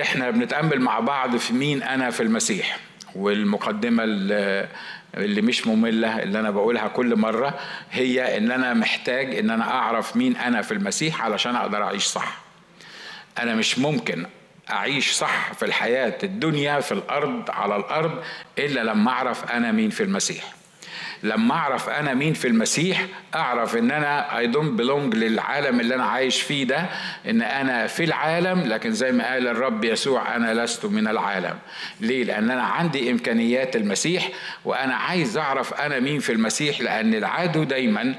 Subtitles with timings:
[0.00, 2.78] إحنا بنتأمل مع بعض في مين أنا في المسيح.
[3.14, 4.02] والمقدمة
[5.14, 7.58] اللي مش مملة اللي أنا بقولها كل مرة
[7.90, 12.38] هي إن أنا محتاج إن أنا أعرف مين أنا في المسيح علشان أقدر أعيش صح.
[13.38, 14.26] أنا مش ممكن
[14.70, 18.22] أعيش صح في الحياة الدنيا في الأرض على الأرض
[18.58, 20.44] إلا لما أعرف أنا مين في المسيح.
[21.22, 26.04] لما أعرف أنا مين في المسيح أعرف إن أنا I don't belong للعالم اللي أنا
[26.04, 26.86] عايش فيه ده
[27.28, 31.58] إن أنا في العالم لكن زي ما قال الرب يسوع أنا لست من العالم.
[32.00, 34.28] ليه؟ لأن أنا عندي إمكانيات المسيح
[34.64, 38.14] وأنا عايز أعرف أنا مين في المسيح لأن العدو دايما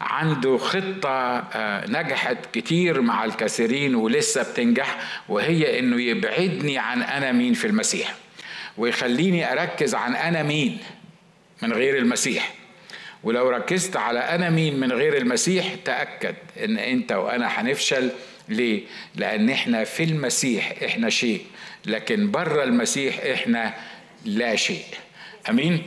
[0.00, 1.44] عنده خطة
[1.88, 8.14] نجحت كتير مع الكثيرين ولسه بتنجح وهي إنه يبعدني عن أنا مين في المسيح.
[8.78, 10.78] ويخليني أركز عن أنا مين.
[11.62, 12.54] من غير المسيح.
[13.22, 18.10] ولو ركزت على أنا مين من غير المسيح تأكد إن أنت وأنا هنفشل.
[18.48, 18.82] ليه؟
[19.14, 21.44] لأن إحنا في المسيح إحنا شيء
[21.86, 23.74] لكن بره المسيح إحنا
[24.24, 24.84] لا شيء.
[25.50, 25.82] أمين؟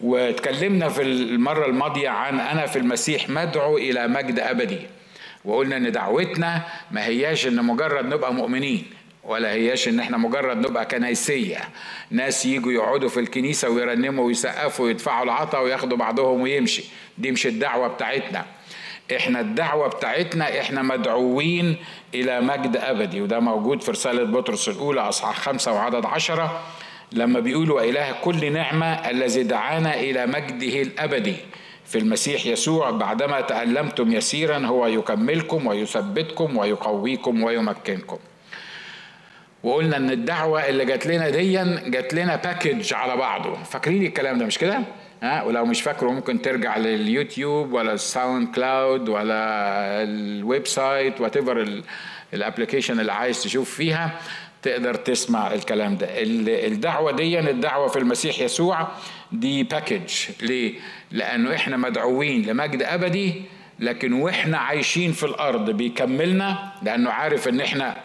[0.00, 4.78] واتكلمنا في المرة الماضية عن أنا في المسيح مدعو إلى مجد أبدي.
[5.44, 8.84] وقلنا إن دعوتنا ما هياش إن مجرد نبقى مؤمنين.
[9.28, 11.58] ولا هياش إن إحنا مجرد نبقى كنيسية.
[12.10, 16.84] ناس يجوا يقعدوا في الكنيسة ويرنموا ويسقفوا ويدفعوا العطا وياخدوا بعضهم ويمشي.
[17.18, 18.44] دي مش الدعوة بتاعتنا.
[19.16, 21.76] إحنا الدعوة بتاعتنا إحنا مدعوين
[22.14, 23.20] إلى مجد أبدي.
[23.20, 26.60] وده موجود في رسالة بطرس الأولى أصحاح خمسة وعدد عشرة
[27.12, 31.36] لما بيقولوا اله كل نعمة الذي دعانا إلى مجده الأبدي.
[31.84, 38.18] في المسيح يسوع بعدما تألمتم يسيرا هو يكملكم ويثبتكم ويقويكم ويمكنكم.
[39.62, 43.54] وقلنا إن الدعوة اللي جات لنا ديا جات لنا باكج على بعضه.
[43.54, 44.80] فاكرين الكلام ده مش كده؟
[45.22, 51.82] ها؟ ولو مش فاكره ممكن ترجع لليوتيوب ولا الساوند كلاود ولا ال website whatever ال
[52.34, 54.10] application اللي عايز تشوف فيها
[54.62, 56.06] تقدر تسمع الكلام ده.
[56.66, 58.88] الدعوة دي الدعوة في المسيح يسوع
[59.32, 60.74] دي package ليه؟
[61.10, 63.42] لأنه إحنا مدعوين لمجد أبدي
[63.80, 67.96] لكن وإحنا عايشين في الأرض بيكملنا لأنه عارف إن إحنا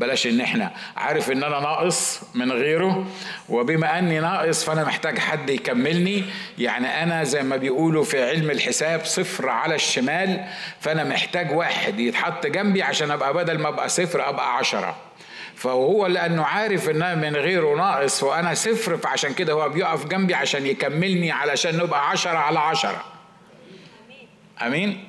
[0.00, 3.06] بلاش إن إحنا عارف إن أنا ناقص من غيره
[3.48, 6.24] وبما أني ناقص فأنا محتاج حد يكملني.
[6.58, 10.44] يعني أنا زي ما بيقولوا في علم الحساب صفر على الشمال
[10.80, 14.96] فأنا محتاج واحد يتحط جنبي عشان أبقى بدل ما أبقى صفر أبقى عشرة.
[15.54, 20.34] فهو لأنه عارف إن أنا من غيره ناقص وأنا صفر فعشان كده هو بيقف جنبي
[20.34, 23.04] عشان يكملني علشان نبقى عشرة على عشرة.
[24.62, 25.04] آمين.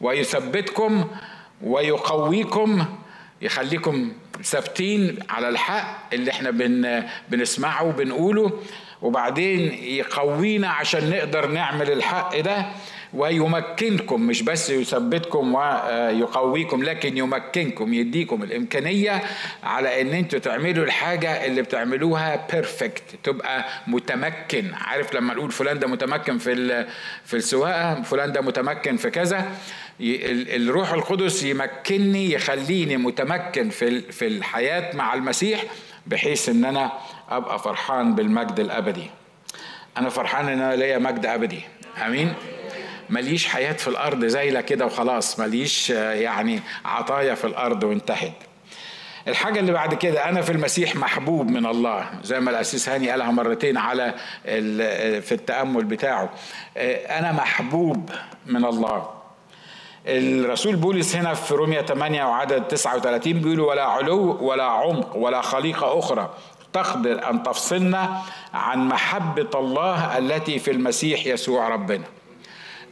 [0.00, 1.08] ويثبتكم
[1.62, 2.84] ويقويكم
[3.42, 8.60] يخليكم ثابتين على الحق اللي إحنا بن بنسمعه وبنقوله
[9.02, 12.66] وبعدين يقوينا عشان نقدر نعمل الحق ده
[13.14, 19.22] ويمكنكم مش بس يثبتكم ويقويكم لكن يمكنكم يديكم الإمكانية
[19.62, 24.74] على إن أنتوا تعملوا الحاجة اللي بتعملوها بيرفكت تبقى متمكن.
[24.74, 26.86] عارف لما نقول فلان ده متمكن في
[27.24, 29.52] في السواقة فلان ده متمكن في كذا؟
[30.00, 35.64] الروح القدس يمكنني يخليني متمكن في في الحياة مع المسيح
[36.06, 36.92] بحيث إن أنا
[37.30, 39.10] أبقى فرحان بالمجد الأبدي.
[39.96, 41.60] أنا فرحان إن أنا ليا مجد أبدي.
[42.06, 42.34] آمين؟
[43.10, 45.40] ماليش حياة في الأرض زايلة كده وخلاص.
[45.40, 48.32] ماليش يعني عطايا في الأرض وانتهت.
[49.28, 52.10] الحاجة اللي بعد كده أنا في المسيح محبوب من الله.
[52.22, 54.14] زي ما الأسيس هاني قالها مرتين على
[55.22, 56.30] في التأمل بتاعه.
[56.76, 58.10] أنا محبوب
[58.46, 59.15] من الله.
[60.08, 65.98] الرسول بولس هنا في رومية 8 وعدد 39 بيقول ولا علو ولا عمق ولا خليقة
[65.98, 66.34] أخرى.
[66.72, 68.22] تقدر أن تفصلنا
[68.54, 72.04] عن محبة الله التي في المسيح يسوع ربنا.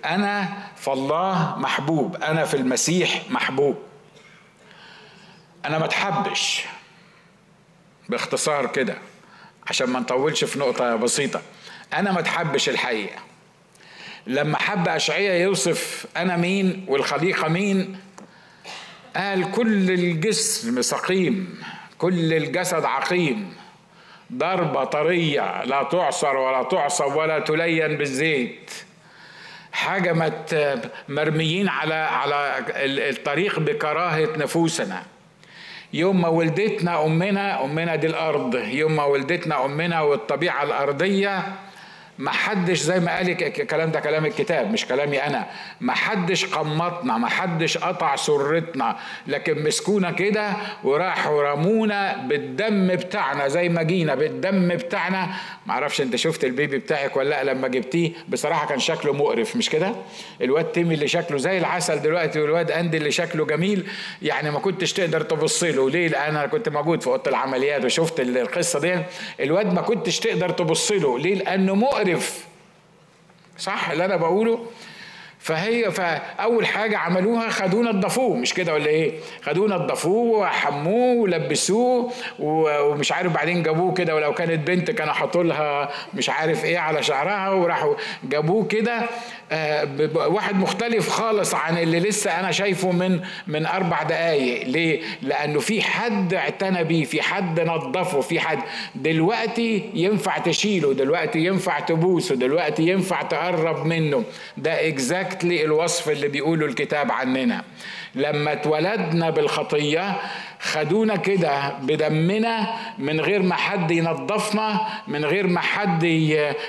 [0.05, 3.77] أنا في الله محبوب أنا في المسيح محبوب.
[5.65, 6.65] أنا ما اتحبش
[8.09, 8.99] باختصار كده
[9.67, 11.41] عشان ما نطولش في نقطة بسيطة.
[11.95, 13.19] أنا ما اتحبش الحقيقة.
[14.27, 17.97] لما حب أشعية يوصف أنا مين؟ والخليقة مين؟
[19.17, 21.63] قال كل الجسم سقيم
[21.99, 23.55] كل الجسد عقيم.
[24.33, 28.71] ضربة طرية لا تعصر ولا تعصب ولا تلين بالزيت.
[29.73, 30.33] حاجة
[31.09, 32.65] مرميين على على
[33.11, 35.03] الطريق بكراهة نفوسنا.
[35.93, 38.55] يوم ما ولدتنا أمنا أمنا دي الأرض.
[38.55, 41.43] يوم ما ولدتنا أمنا والطبيعة الأرضية
[42.19, 45.47] ما حدش زي ما قال الكلام ده كلام الكتاب مش كلامي أنا.
[45.81, 48.97] ما حدش قمطنا ما حدش قطع سرتنا.
[49.27, 50.53] لكن مسكونا كده
[50.85, 55.29] وراحوا رمونا بالدم بتاعنا زي ما جينا بالدم بتاعنا.
[55.67, 59.71] ما أعرفش أنت شفت البيبي بتاعك ولا لأ لما جبتيه؟ بصراحة كان شكله مقرف مش
[59.71, 59.95] كده؟
[60.43, 63.87] الواد تيمي اللي شكله زي العسل دلوقتي والواد أندي اللي شكله جميل
[64.23, 65.91] يعني ما كنتش تقدر تبص له.
[65.91, 68.99] ليه؟ لأن أنا كنت موجود في أوضة العمليات وشفت القصة دي.
[69.41, 71.19] الواد ما كنتش تقدر تبص له.
[71.19, 72.04] ليه؟ لأنه مقرف.
[73.59, 74.67] صح اللي أنا بقوله؟
[75.39, 79.13] فهي فاول حاجة عملوها خدوه نضفوه مش كده ولا إيه؟
[79.43, 84.15] خدوه نضفوه وحموه ولبسوه ومش عارف بعدين جابوه كده.
[84.15, 89.03] ولو كانت بنت كانوا حطوا لها مش عارف إيه على شعرها وراحوا جابوه كده.
[90.15, 94.67] واحد مختلف خالص عن اللي لسه أنا شايفه من من أربع دقايق.
[94.69, 98.59] ليه؟ لأنه في حد اعتنى بيه في حد نظفه في حد.
[98.95, 104.25] دلوقتي ينفع تشيله دلوقتي ينفع تبوسه دلوقتي ينفع تقرب منه.
[104.57, 107.65] ده اكزاكتلي الوصف اللي بيقوله الكتاب عننا.
[108.15, 110.17] لما اتولدنا بالخطية
[110.61, 112.67] خدونا كده بدمنا
[112.99, 116.03] من غير ما حد ينظفنا من غير ما حد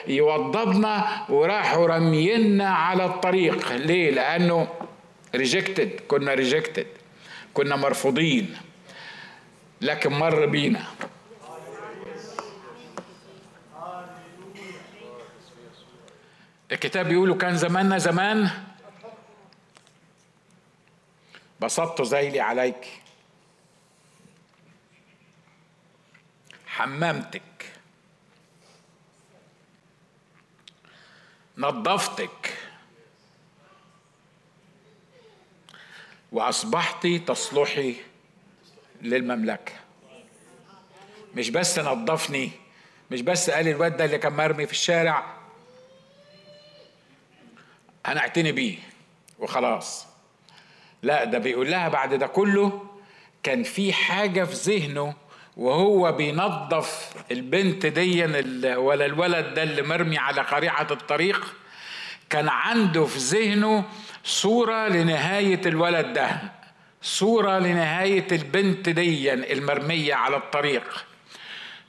[0.08, 3.72] يوضبنا وراحوا رمينا على الطريق.
[3.72, 4.68] ليه؟ لأنه
[5.36, 6.88] rejected كنا rejected
[7.54, 8.58] كنا مرفوضين.
[9.82, 10.86] لكن مر بينا.
[16.72, 18.50] الكتاب بيقولوا كان زماننا زمان.
[21.60, 22.88] بسطت ذيلي عليك.
[26.68, 27.42] حمامتك.
[31.58, 32.65] نظفتك.
[36.36, 37.96] وأصبحت تصلحي
[39.02, 39.72] للمملكة.
[41.36, 42.52] مش بس نظفني
[43.12, 45.36] مش بس قال الواد ده اللي كان مرمي في الشارع.
[48.06, 48.78] أنا أعتني بيه
[49.40, 50.08] وخلاص.
[51.04, 52.86] لا ده بيقول لها بعد ده كله
[53.44, 55.14] كان في حاجة في ذهنه
[55.58, 58.24] وهو بينظف البنت دي
[58.76, 61.56] ولا الولد ده اللي مرمي على قريعة الطريق.
[62.30, 63.86] كان عنده في ذهنه
[64.26, 66.42] صورة لنهاية الولد ده.
[67.02, 71.06] صورة لنهاية البنت دي المرمية على الطريق.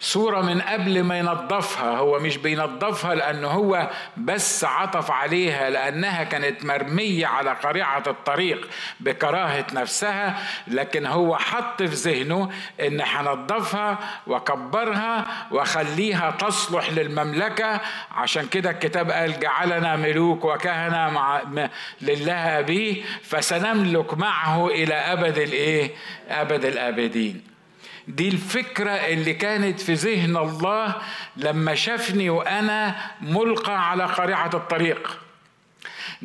[0.00, 6.64] صورة من قبل ما ينظفها هو مش بينظفها لأنه هو بس عطف عليها لأنها كانت
[6.64, 8.69] مرمية على قريعة الطريق
[9.00, 10.38] بكراهة نفسها
[10.69, 12.50] لكن هو حط في ذهنه
[12.81, 17.81] إن هنظفها وكبرها وخليها تصلح للمملكة
[18.12, 21.42] عشان كده الكتاب قال جعلنا ملوك وكهنة مع
[22.02, 25.90] لله أبيه فسنملك معه إلى أبد الإيه؟
[26.28, 27.55] أبد الآبدين
[28.08, 30.94] دي الفكرة اللي كانت في ذهن الله
[31.36, 35.25] لما شافني وأنا ملقى على قارعة الطريق.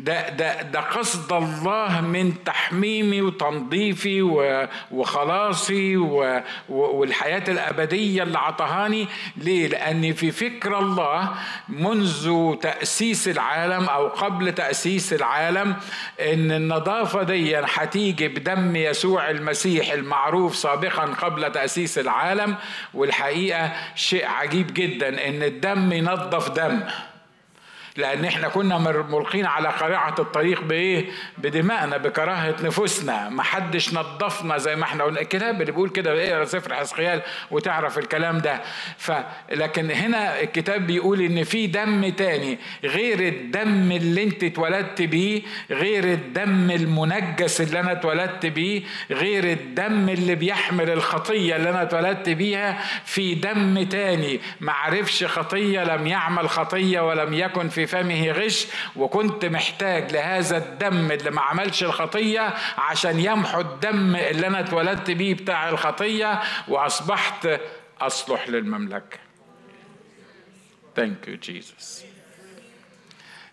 [0.03, 4.21] ده ده ده قصد الله من تحميمي وتنظيفي
[4.92, 5.98] وخلاصي
[6.69, 9.07] والحياة الأبدية اللي عطهاني
[9.38, 11.30] ليه؟ لأن في فكر الله
[11.69, 15.75] منذ تأسيس العالم أو قبل تأسيس العالم
[16.21, 22.56] إن النظافة دي هتيجي بدم يسوع المسيح المعروف سابقا قبل تأسيس العالم.
[22.94, 26.80] والحقيقة شيء عجيب جدا إن الدم ينظف دم.
[28.01, 28.77] لأن إحنا كنا
[29.09, 31.06] ملقين على قريعه الطريق بإيه؟
[31.38, 33.30] بدمائنا بكراهة نفوسنا.
[33.30, 35.21] ما حدش نظفنا زي ما إحنا قلنا.
[35.21, 37.21] الكتاب اللي بيقول كده اقرأ سفر حسقيال
[37.51, 38.62] وتعرف الكلام ده.
[38.98, 46.03] فلكن هنا الكتاب بيقول إن في دم تاني غير الدم اللي انت اتولدت بيه غير
[46.03, 48.81] الدم المنجس اللي أنا اتولدت بيه
[49.12, 52.80] غير الدم اللي بيحمل الخطية اللي أنا اتولدت بيها.
[53.06, 54.39] في دم تاني.
[54.62, 61.12] ما عرفش خطية لم يعمل خطية ولم يكن في فمه غش وكنت محتاج لهذا الدم
[61.12, 67.48] اللي ما عملش الخطية عشان يمحو الدم اللي أنا اتولدت بيه بتاع الخطية وأصبحت
[68.01, 69.17] أصلح للمملكة.
[71.00, 72.03] Thank you Jesus.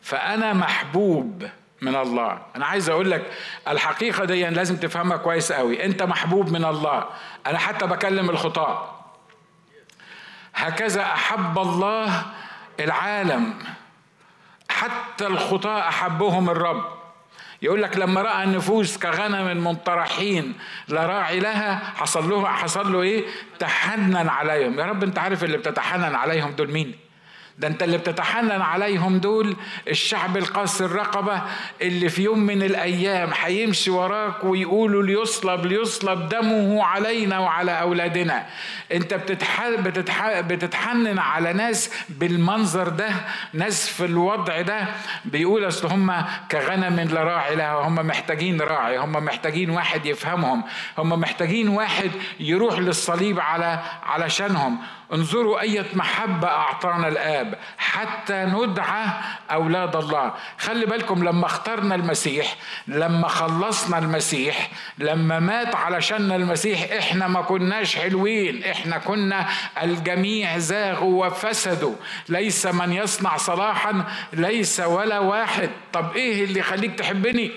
[0.03, 1.49] فأنا محبوب
[1.83, 2.43] من الله.
[2.57, 3.33] أنا عايز أقول لك
[3.69, 5.85] الحقيقة دي لازم تفهمها كويس قوي.
[5.85, 7.07] أنت محبوب من الله.
[7.47, 8.95] أنا حتى بكلم الخطاة
[10.55, 12.27] هكذا أحب الله
[12.81, 13.55] العالم.
[14.71, 16.85] حتى الخطاة أحبهم الرب
[17.63, 20.55] يقول لك لما رأى النفوس كغنم منطرحين
[20.89, 23.25] لا راعي لها حصل له حصل له إيه؟
[23.59, 26.95] تحنن عليهم يا رب أنت عارف اللي بتتحنن عليهم دول مين؟
[27.59, 29.57] ده انت اللي بتتحنن عليهم دول
[29.89, 31.43] الشعب القاسي الرقبة
[31.83, 38.47] اللي في يوم من الأيام هيمشي وراك ويقولوا ليصلب ليصلب دمه علينا وعلى أولادنا.
[38.93, 39.69] انت بتتح...
[39.69, 40.41] بتتح...
[40.41, 43.11] بتتحنن على ناس بالمنظر ده
[43.53, 44.87] ناس في الوضع ده.
[45.25, 50.65] بيقول أصل هم كغنم لا راعي لها هم محتاجين راعي هم محتاجين واحد يفهمهم
[50.99, 52.11] هم محتاجين واحد
[52.41, 54.79] يروح للصليب على علشانهم.
[55.13, 57.48] انظروا أية محبة أعطانا الآب.
[57.79, 59.07] حتى ندعى
[59.51, 60.33] أولاد الله.
[60.59, 62.57] خلي بالكم لما اخترنا المسيح
[62.89, 68.65] لما خلصنا المسيح لما مات علشان المسيح إحنا ما كناش حلوين.
[68.65, 69.47] إحنا كنا
[69.83, 71.95] الجميع زاغوا وفسدوا.
[72.29, 75.71] ليس من يصنع صلاحا ليس ولا واحد.
[75.93, 77.51] طب إيه اللي يخليك تحبني؟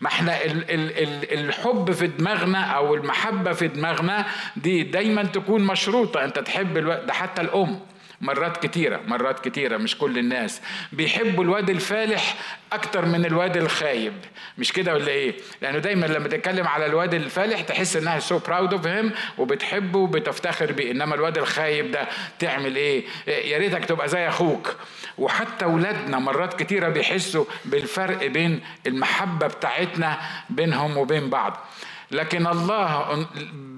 [0.00, 5.62] ما إحنا ال ال ال الحب في دماغنا أو المحبة في دماغنا دي دايما تكون
[5.64, 6.24] مشروطة.
[6.24, 7.80] أنت تحب الوقت ده حتى الأم.
[8.20, 10.60] مرات كتيرة مرات كتيرة مش كل الناس.
[10.92, 12.34] بيحبوا الواد الفالح
[12.72, 14.12] أكتر من الواد الخايب.
[14.58, 18.72] مش كده ولا إيه؟ لأنه دايما لما تتكلم على الواد الفالح تحس إنها so proud
[18.72, 20.90] of him وبتحبه وبتفتخر بيه.
[20.90, 22.08] إنما الواد الخايب ده
[22.38, 24.76] تعمل إيه؟ يا ريتك تبقى زي أخوك.
[25.18, 30.18] وحتى أولادنا مرات كتيرة بيحسوا بالفرق بين المحبة بتاعتنا
[30.50, 31.66] بينهم وبين بعض.
[32.10, 33.26] لكن الله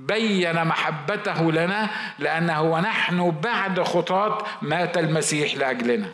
[0.08, 6.08] بين محبته لنا لأنه ونحن بعد خطاة مات المسيح لأجلنا.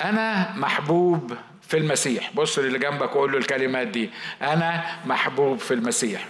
[0.00, 1.36] أنا محبوب
[1.68, 2.30] في المسيح.
[2.34, 4.10] بص اللي جنبك وقول له الكلمات دي.
[4.42, 6.24] أنا محبوب في المسيح.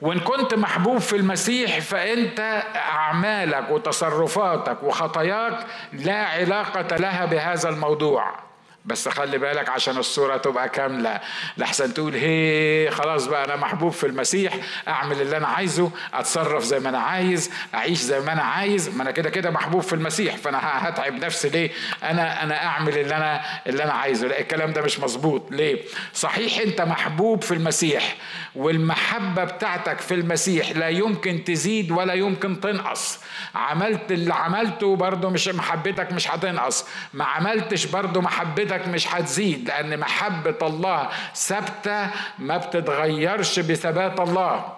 [0.00, 8.45] وإن كنت محبوب في المسيح فأنت أعمالك وتصرفاتك وخطاياك لا علاقة لها بهذا الموضوع.
[8.86, 11.20] بس خلي بالك عشان الصورة تبقى كاملة.
[11.56, 14.54] لحسن تقول هي خلاص بقى أنا محبوب في المسيح
[14.88, 19.02] أعمل اللي أنا عايزه أتصرف زي ما أنا عايز أعيش زي ما أنا عايز ما
[19.02, 21.70] أنا كده كده محبوب في المسيح فأنا هتعب نفسي ليه؟
[22.02, 24.28] أنا أنا أعمل اللي أنا اللي أنا عايزه.
[24.28, 25.50] لا الكلام ده مش مظبوط.
[25.52, 25.82] ليه؟
[26.14, 28.16] صحيح أنت محبوب في المسيح
[28.54, 33.18] والمحبة بتاعتك في المسيح لا يمكن تزيد ولا يمكن تنقص.
[33.54, 36.84] عملت اللي عملته برضه مش محبتك مش هتنقص.
[37.14, 44.76] ما عملتش برضه محبتك محبتك مش هتزيد لأن محبة الله ثابتة ما بتتغيرش بثبات الله.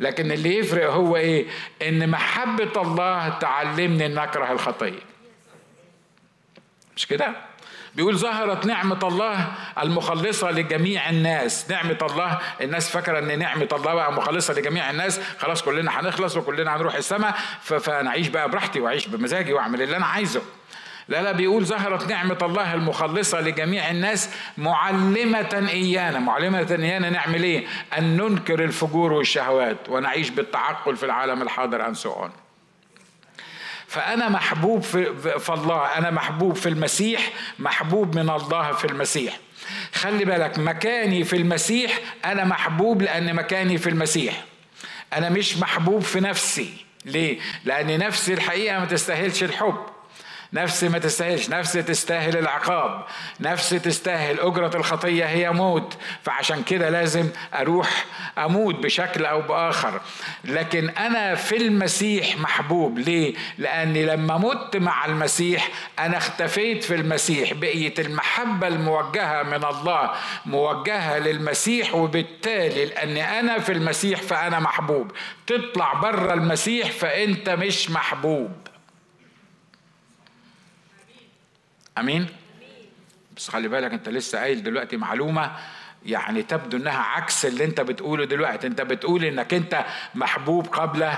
[0.00, 1.46] لكن اللي يفرق هو إيه؟
[1.82, 5.00] إن محبة الله تعلمني إن أكره الخطية.
[6.96, 7.32] مش كده؟
[7.94, 9.46] بيقول ظهرت نعمة الله
[9.82, 11.70] المخلصة لجميع الناس.
[11.70, 15.20] نعمة الله الناس فاكرة إن نعمة الله بقى مخلصة لجميع الناس.
[15.38, 20.42] خلاص كلنا هنخلص وكلنا هنروح السماء فنعيش بقى براحتي وأعيش بمزاجي وأعمل اللي أنا عايزه.
[21.10, 26.18] لا لا بيقول ظهرت نعمة الله المخلصة لجميع الناس معلمة إيانا.
[26.18, 27.66] معلمة إيانا نعمل إيه؟
[27.98, 32.30] أن ننكر الفجور والشهوات ونعيش بالتعقل في العالم الحاضر أن سؤال
[33.86, 39.38] فأنا محبوب في, في الله أنا محبوب في المسيح محبوب من الله في المسيح.
[39.94, 44.44] خلي بالك مكاني في المسيح أنا محبوب لأن مكاني في المسيح.
[45.12, 46.72] أنا مش محبوب في نفسي.
[47.04, 49.99] ليه؟ لأن نفسي الحقيقة ما تستاهلش الحب.
[50.52, 53.04] نفس ما تستاهلش نفس تستاهل العقاب
[53.40, 55.96] نفس تستاهل أجرة الخطية هي موت.
[56.22, 58.04] فعشان كده لازم أروح
[58.38, 60.00] أموت بشكل أو بآخر.
[60.44, 62.98] لكن أنا في المسيح محبوب.
[62.98, 67.52] ليه؟ لأني لما مت مع المسيح أنا اختفيت في المسيح.
[67.52, 70.10] بقيت المحبة الموجهة من الله
[70.46, 75.12] موجهة للمسيح وبالتالي لأني أنا في المسيح فأنا محبوب.
[75.46, 78.50] تطلع بره المسيح فأنت مش محبوب.
[82.00, 82.26] أمين؟
[83.36, 85.52] بس خلي بالك أنت لسه قايل دلوقتي معلومة
[86.06, 88.66] يعني تبدو إنها عكس اللي أنت بتقوله دلوقتي.
[88.66, 91.08] أنت بتقول إنك أنت محبوب قبل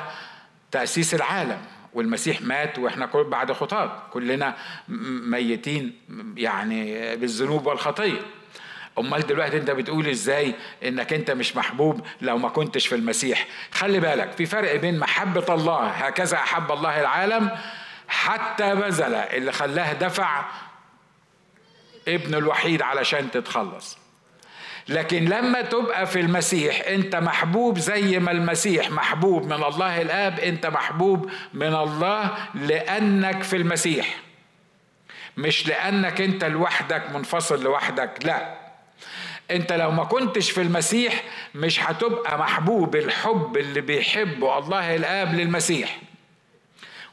[0.70, 1.58] تأسيس العالم
[1.94, 4.54] والمسيح مات وإحنا كل بعد خطاه كلنا
[4.88, 5.92] ميتين
[6.36, 8.20] يعني بالذنوب والخطية.
[8.98, 14.00] أمال دلوقتي أنت بتقول إزاي إنك أنت مش محبوب لو ما كنتش في المسيح؟ خلي
[14.00, 17.50] بالك في فرق بين محبة الله هكذا أحب الله العالم
[18.08, 20.44] حتى بذل اللي خلاه دفع
[22.08, 23.98] ابنه الوحيد علشان تتخلص.
[24.88, 30.66] لكن لما تبقى في المسيح انت محبوب زي ما المسيح محبوب من الله الآب انت
[30.66, 34.16] محبوب من الله لأنك في المسيح.
[35.36, 38.54] مش لأنك انت لوحدك منفصل لوحدك لا.
[39.50, 41.22] انت لو ما كنتش في المسيح
[41.54, 45.98] مش هتبقى محبوب الحب اللي بيحبه الله الآب للمسيح.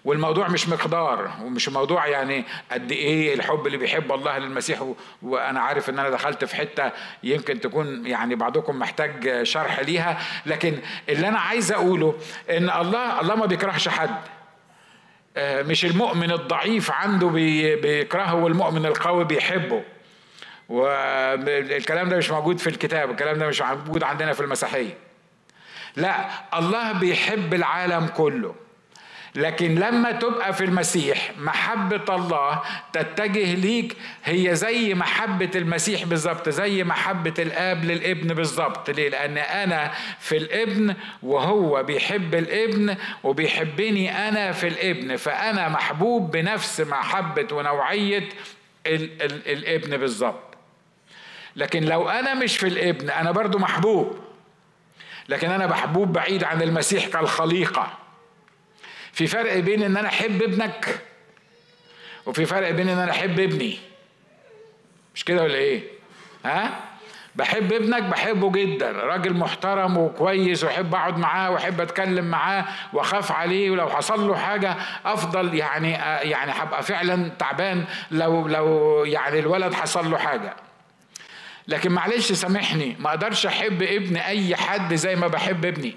[0.05, 4.85] والموضوع مش مقدار ومش موضوع يعني قد إيه الحب اللي بيحب الله للمسيح
[5.21, 6.91] وأنا عارف إن أنا دخلت في حتة
[7.23, 10.79] يمكن تكون يعني بعضكم محتاج شرح ليها لكن
[11.09, 12.15] اللي أنا عايز أقوله
[12.49, 14.21] إن الله الله ما بيكرهش حد.
[15.37, 19.83] آه، مش المؤمن الضعيف عنده بيكرهه والمؤمن القوي بيحبه.
[20.69, 24.97] والكلام ده مش موجود في الكتاب الكلام ده مش موجود عندنا في المسيحية.
[25.95, 28.55] لا الله بيحب العالم كله.
[29.35, 32.61] لكن لما تبقى في المسيح محبة الله
[32.93, 38.89] تتجه ليك هي زي محبة المسيح بالظبط زي محبة الآب للابن بالظبط.
[38.89, 46.81] ليه؟ لأن أنا في الابن وهو بيحب الابن وبيحبني أنا في الابن فأنا محبوب بنفس
[46.81, 48.29] محبة ونوعية
[48.87, 50.43] ال ال الابن بالظبط.
[51.55, 54.19] لكن لو أنا مش في الابن أنا برضو محبوب.
[55.29, 57.97] لكن أنا محبوب بعيد عن المسيح كالخليقة.
[59.13, 60.99] في فرق بين إن أنا أحب ابنك
[62.25, 63.79] وفي فرق بين إن أنا أحب ابني.
[65.15, 65.83] مش كده ولا إيه؟
[66.45, 66.79] ها؟
[67.35, 68.91] بحب ابنك بحبه جدا.
[68.91, 74.75] راجل محترم وكويس وأحب أقعد معاه وأحب أتكلم معاه وأخاف عليه ولو حصل له حاجة
[75.05, 75.91] أفضل يعني
[76.29, 80.55] يعني هبقى فعلا تعبان لو لو يعني الولد حصل له حاجة.
[81.67, 85.95] لكن معلش سامحني ما أقدرش أحب ابن أي حد زي ما بحب ابني.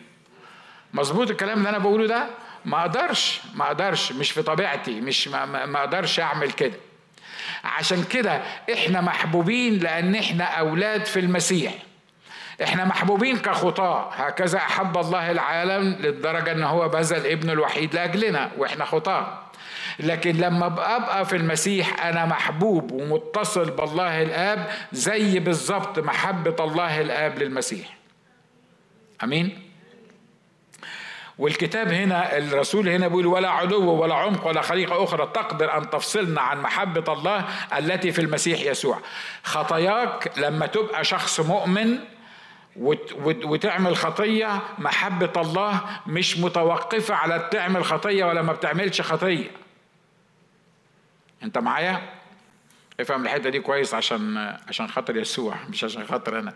[0.95, 2.27] مظبوط الكلام اللي أنا بقوله ده؟
[2.65, 6.75] ما أقدرش ما أقدرش مش في طبيعتي مش ما, ما أقدرش اعمل كده.
[7.65, 8.43] عشان كده
[8.73, 11.75] إحنا محبوبين لأن إحنا أولاد في المسيح.
[12.63, 14.11] إحنا محبوبين كخطاة.
[14.13, 19.39] هكذا احب الله العالم للدرجة ان هو بذل ابن الوحيد لاجلنا وإحنا خطاة.
[20.01, 27.39] لكن لما ابقى في المسيح أنا محبوب ومتصل بالله الاب زي بالظبط محبة الله الاب
[27.39, 27.97] للمسيح.
[29.25, 29.72] امين؟
[31.43, 36.41] والكتاب هنا الرسول هنا بيقول ولا علو ولا عمق ولا خليقة أخرى تقدر أن تفصلنا
[36.41, 37.45] عن محبة الله
[37.79, 38.99] التي في المسيح يسوع.
[39.43, 41.99] خطاياك لما تبقى شخص مؤمن
[43.45, 49.51] وتعمل خطية محبة الله مش متوقفة على تعمل خطية ولا ما بتعملش خطية.
[51.43, 52.03] أنت معايا؟
[53.01, 54.37] افهم الحتة دي كويس عشان
[54.69, 56.55] عشان خاطر يسوع مش عشان خاطر أنا.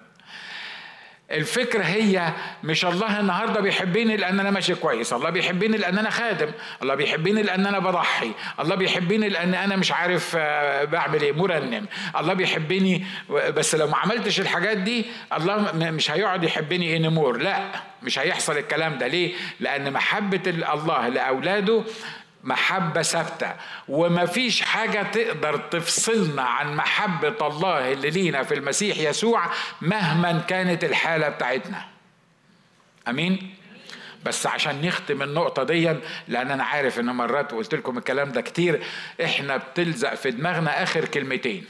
[1.31, 2.33] الفكرة هي
[2.65, 6.51] مش الله النهاردة بيحبني لأن أنا ماشي كويس الله بيحبني لأن أنا خادم
[6.83, 8.31] الله بيحبني لأن أنا بضحي
[8.61, 11.87] الله بيحبني لأن أنا مش عارف آه، بعمل إيه مرنم
[12.19, 15.05] الله بيحبني بس لو ما عملتش الحاجات دي
[15.37, 17.61] الله مش هيقعد يحبني انمور لا
[18.03, 21.85] مش هيحصل الكلام ده ليه؟ لأن محبة الله لأولاده
[22.47, 23.53] محبة ثابتة.
[23.89, 29.47] ومفيش حاجة تقدر تفصلنا عن محبة الله اللي لينا في المسيح يسوع
[29.81, 31.85] مهما كانت الحالة بتاعتنا.
[33.09, 33.55] أمين؟
[34.25, 35.95] بس عشان نختم النقطة دي
[36.29, 38.83] لأن أنا عارف إن مرات وقلت لكم الكلام ده كتير
[39.25, 41.65] إحنا بتلزق في دماغنا آخر كلمتين.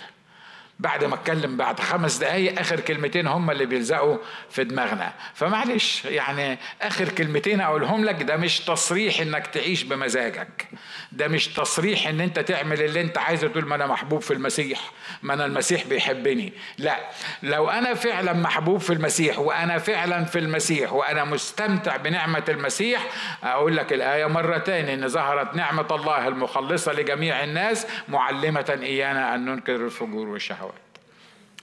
[0.78, 4.16] بعد ما اتكلم بعد خمس دقايق آخر كلمتين هم اللي بيلزقوا
[4.50, 5.12] في دماغنا.
[5.34, 10.68] فمعلش يعني آخر كلمتين أقولهم لك ده مش تصريح إنك تعيش بمزاجك.
[11.12, 14.80] ده مش تصريح إن أنت تعمل اللي أنت عايزه تقول ما أنا محبوب في المسيح
[15.22, 16.52] ما أنا المسيح بيحبني.
[16.78, 16.96] لا
[17.42, 23.06] لو أنا فعلا محبوب في المسيح وأنا فعلا في المسيح وأنا مستمتع بنعمة المسيح
[23.44, 29.44] أقول لك الآية مره تاني إن ظهرت نعمة الله المخلصة لجميع الناس معلمة إيانا أن
[29.44, 30.65] ننكر الفجور والشهوات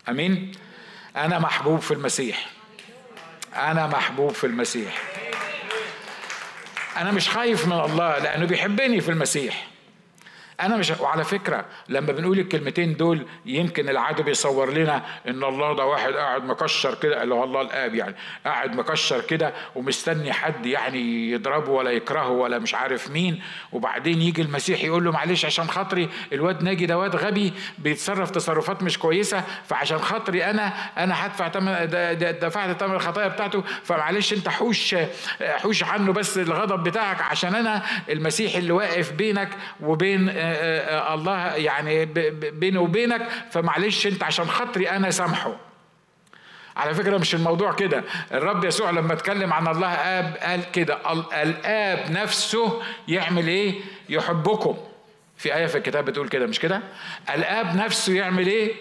[0.09, 0.51] آمين.
[1.15, 2.49] أنا محبوب في المسيح.
[3.55, 5.01] أنا محبوب في المسيح.
[6.97, 9.67] أنا مش خايف من الله لأنه بيحبني في المسيح.
[10.61, 15.85] أنا مش وعلى فكرة لما بنقول الكلمتين دول يمكن العدو بيصور لنا إن الله ده
[15.85, 21.31] واحد قاعد مكشر كده اللي هو الله الآب يعني قاعد مكشر كده ومستني حد يعني
[21.31, 23.41] يضربه ولا يكرهه ولا مش عارف مين.
[23.71, 28.83] وبعدين يجي المسيح يقول له معلش عشان خاطري الواد ناجي ده واد غبي بيتصرف تصرفات
[28.83, 31.75] مش كويسة فعشان خاطري أنا أنا هدفع ثمن
[32.41, 34.95] دفعت ثمن الخطايا بتاعته فمعلش أنت حوش
[35.41, 39.49] حوش عنه بس الغضب بتاعك عشان أنا المسيح اللي واقف بينك
[39.81, 40.29] وبين
[41.13, 42.05] الله يعني
[42.51, 45.55] بيني وبينك فمعلش انت عشان خاطري أنا سامحه.
[46.77, 48.03] على فكرة مش الموضوع كده.
[48.33, 50.97] الرب يسوع لما اتكلم عن الله آب قال كده
[51.43, 53.73] الآب نفسه يعمل إيه؟
[54.09, 54.77] يحبكم.
[55.37, 56.81] في آية في الكتاب بتقول كده مش كده؟
[57.35, 58.73] الآب نفسه يعمل إيه؟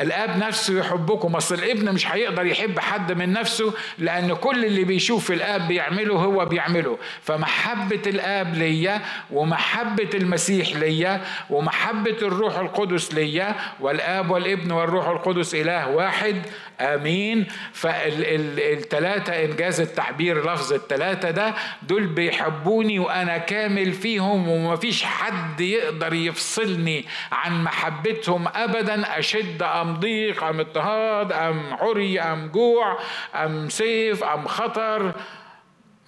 [0.00, 5.30] الاب نفسه يحبكم اصل الابن مش هيقدر يحب حد من نفسه لأن كل اللي بيشوف
[5.30, 6.98] الاب بيعمله هو بيعمله.
[7.22, 15.88] فمحبة الاب ليا ومحبة المسيح ليا ومحبة الروح القدس ليا والاب والابن والروح القدس إله
[15.88, 16.42] واحد
[16.80, 17.46] آمين.
[17.72, 27.04] فالثلاثه إنجاز التعبير لفظ الثلاثه ده دول بيحبوني وأنا كامل فيهم ومفيش حد يقدر يفصلني
[27.32, 32.98] عن محبتهم ابدا أشد ام ضيق ام اضطهاد ام عري ام جوع
[33.34, 35.12] ام سيف ام خطر.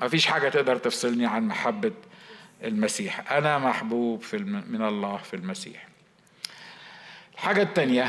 [0.01, 1.93] مفيش حاجة تقدر تفصلني عن محبة
[2.65, 3.33] المسيح.
[3.33, 4.65] أنا محبوب في الم...
[4.69, 5.89] من الله في المسيح.
[7.35, 8.07] الحاجة التانية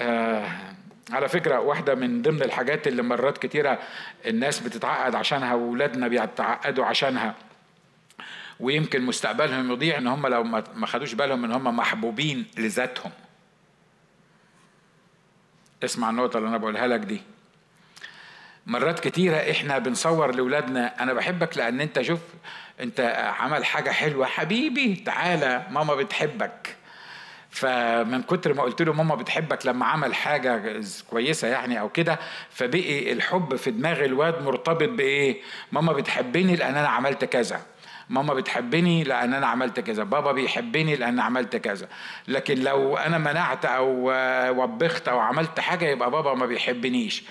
[0.00, 0.48] آه
[1.10, 3.78] على فكرة واحدة من ضمن الحاجات اللي مرات كتيرة
[4.26, 7.34] الناس بتتعقد عشانها وولادنا بيتعقدوا عشانها
[8.60, 13.10] ويمكن مستقبلهم يضيع إن هم لو ما خدوش بالهم إن هم محبوبين لذاتهم.
[15.84, 17.20] اسمع النقطة اللي أنا بقولها لك دي.
[18.66, 22.20] مرات كتيرة إحنا بنصور لأولادنا أنا بحبك لأن أنت شوف
[22.80, 23.00] أنت
[23.38, 24.26] عمل حاجة حلوة.
[24.26, 26.76] حبيبي تعالى ماما بتحبك.
[27.50, 32.18] فمن كتر ما قلت له ماما بتحبك لما عمل حاجة كويسة يعني أو كده
[32.50, 37.60] فبقي الحب في دماغ الواد مرتبط بإيه؟ ماما بتحبني لأن أنا عملت كذا.
[38.10, 41.88] ماما بتحبني لأن أنا عملت كذا بابا بيحبني لأن عملت كذا.
[42.28, 44.12] لكن لو أنا منعت أو
[44.62, 47.24] وبخت أو عملت حاجة يبقى بابا ما بيحبنيش.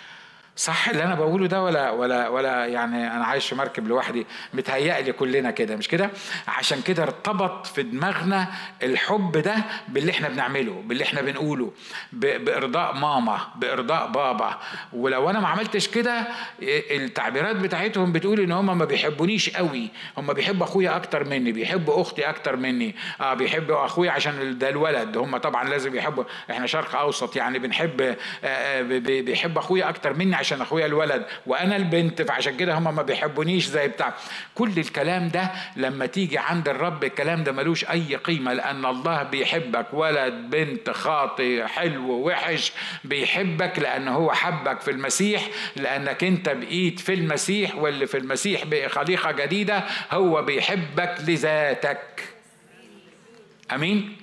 [0.58, 4.26] صح اللي أنا بقوله ده ولا ولا ولا يعني أنا عايش في مركب لوحدي.
[4.54, 6.10] متهيألي كلنا كده مش كده؟
[6.48, 8.48] عشان كده ارتبط في دماغنا
[8.84, 9.56] الحب ده
[9.88, 11.72] باللي إحنا بنعمله باللي إحنا بنقوله
[12.14, 14.60] بإرضاء ماما بإرضاء بابا.
[14.94, 16.28] ولو أنا ما عملتش كده
[16.92, 19.90] التعبيرات بتاعتهم بتقول إن هم ما بيحبونيش قوي.
[20.18, 22.96] هم بيحبوا أخويا أكتر مني بيحبوا أختي أكتر مني.
[23.22, 25.18] آه بيحبوا أخويا عشان ده الولد.
[25.18, 26.24] هم طبعا لازم يحبوا.
[26.52, 28.82] إحنا شرق أوسط يعني بنحب آه, آه،
[29.22, 33.88] بيحب أخويا أكتر مني عشان أخويا الولد وأنا البنت فعشان كده هم ما بيحبونيش زي
[33.88, 34.14] بتاع.
[34.56, 39.86] كل الكلام ده لما تيجي عند الرب الكلام ده ملوش أي قيمة لأن الله بيحبك.
[39.94, 42.72] ولد بنت خاطي حلو وحش
[43.04, 48.90] بيحبك لأن هو حبك في المسيح لأنك أنت بقيت في المسيح واللي في المسيح بقي
[48.90, 52.24] خليقة جديدة هو بيحبك لذاتك.
[53.74, 54.18] آمين؟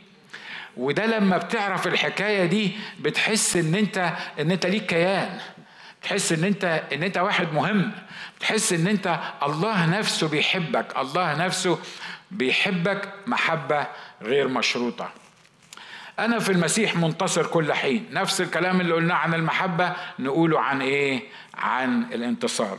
[0.76, 5.38] وده لما بتعرف الحكاية دي بتحس إن أنت إن أنت ليك كيان.
[6.02, 7.92] تحس إن انت إن أنت واحد مهم.
[8.40, 10.96] تحس إن أنت الله نفسه بيحبك.
[10.96, 11.78] الله نفسه
[12.30, 13.86] بيحبك محبة
[14.22, 15.10] غير مشروطة.
[16.18, 18.06] أنا في المسيح منتصر كل حين.
[18.12, 21.22] نفس الكلام اللي قلناه عن المحبة نقوله عن إيه؟
[21.54, 22.78] عن الانتصار.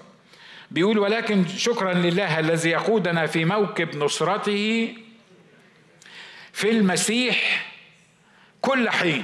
[0.71, 4.93] بيقول ولكن شكرا لله الذي يقودنا في موكب نصرته
[6.53, 7.65] في المسيح
[8.61, 9.23] كل حين.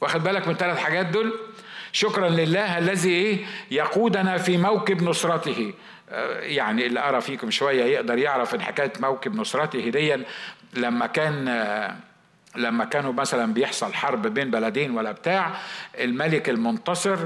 [0.00, 1.32] واخد بالك من الثلاث حاجات دول؟
[1.92, 5.72] شكرا لله الذي إيه يقودنا في موكب نصرته.
[6.10, 10.16] آه، يعني اللي قرا فيكم شوية يقدر يعرف إن حكاية موكب نصرته دي
[10.74, 11.96] لما كان آه،
[12.56, 15.52] لما كانوا مثلا بيحصل حرب بين بلدين ولا بتاع
[16.00, 17.18] الملك المنتصر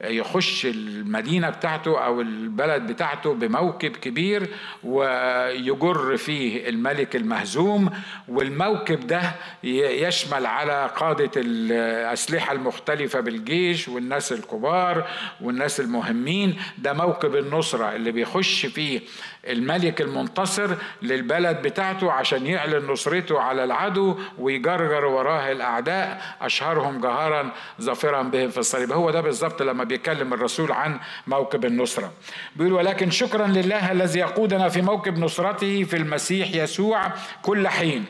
[0.00, 4.48] يخش المدينة بتاعته أو البلد بتاعته بموكب كبير
[4.84, 7.90] ويجر فيه الملك المهزوم
[8.28, 9.22] والموكب ده
[9.64, 15.06] يشمل على قادة الأسلحة المختلفة بالجيش والناس الكبار
[15.40, 16.56] والناس المهمين.
[16.78, 19.00] ده موكب النصرة اللي بيخش فيه
[19.48, 28.22] الملك المنتصر للبلد بتاعته عشان يعلن نصرته على العدو ويجرجر وراه الأعداء أشهرهم جهارا ظافرا
[28.22, 28.92] بهم في الصليب.
[28.92, 32.12] هو ده بالظبط لما بيتكلم الرسول عن موكب النصرة.
[32.56, 38.04] بيقول ولكن شكرا لله الذي يقودنا في موكب نصرته في المسيح يسوع كل حين.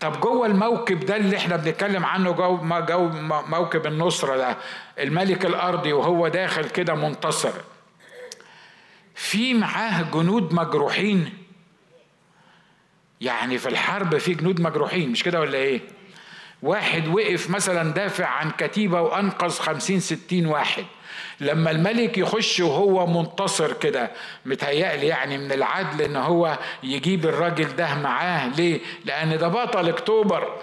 [0.00, 3.08] طب جوه الموكب ده اللي إحنا بنتكلم عنه جو, جو
[3.48, 4.56] موكب النصرة ده
[4.98, 7.52] الملك الأرضي وهو داخل كده منتصر.
[9.14, 11.32] في معاه جنود مجروحين.
[13.20, 15.80] يعني في الحرب في جنود مجروحين مش كده ولا إيه؟
[16.62, 20.84] واحد وقف مثلا دافع عن كتيبة وأنقذ خمسين ستين واحد.
[21.40, 24.10] لما الملك يخش وهو منتصر كده
[24.46, 28.48] متهيألي يعني من العدل إن هو يجيب الراجل ده معاه.
[28.48, 30.58] ليه؟ لأن ده بطل أكتوبر.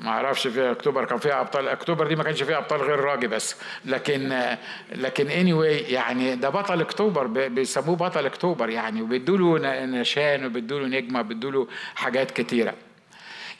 [0.00, 1.68] ما أعرفش في أكتوبر كان فيها أبطال.
[1.68, 3.56] أكتوبر دي ما كانش فيها أبطال غير راجي بس.
[3.84, 4.56] لكن
[4.92, 7.26] لكن اني anyway يعني ده بطل أكتوبر.
[7.26, 9.02] بيسموه بطل أكتوبر يعني.
[9.02, 12.74] وبيدوا له نشان وبيدوا له نجمة وبيدوا له حاجات كتيرة.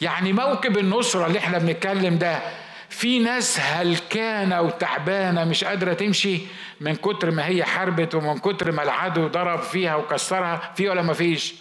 [0.01, 2.41] يعني موكب النصرة اللي إحنا بنتكلم ده
[2.89, 6.41] في ناس هلكانة وتعبانة مش قادرة تمشي
[6.81, 11.13] من كتر ما هي حربت ومن كتر ما العدو ضرب فيها وكسرها في ولا ما
[11.13, 11.55] فيش؟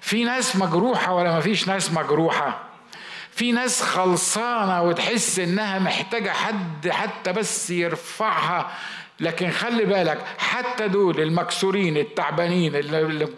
[0.00, 2.58] في ناس مجروحة ولا ما فيش ناس مجروحة؟
[3.30, 8.70] في ناس خلصانة وتحس إنها محتاجة حد حتى بس يرفعها
[9.22, 13.28] لكن خلي بالك حتى دول المكسورين التعبانين اللي,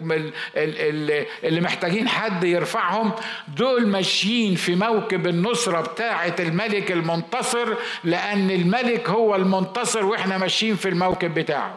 [0.55, 3.11] اللي, اللي محتاجين حد يرفعهم
[3.47, 10.89] دول ماشيين في موكب النصرة بتاعة الملك المنتصر لأن الملك هو المنتصر وإحنا ماشيين في
[10.89, 11.75] الموكب بتاعه.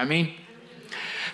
[0.00, 0.32] أمين؟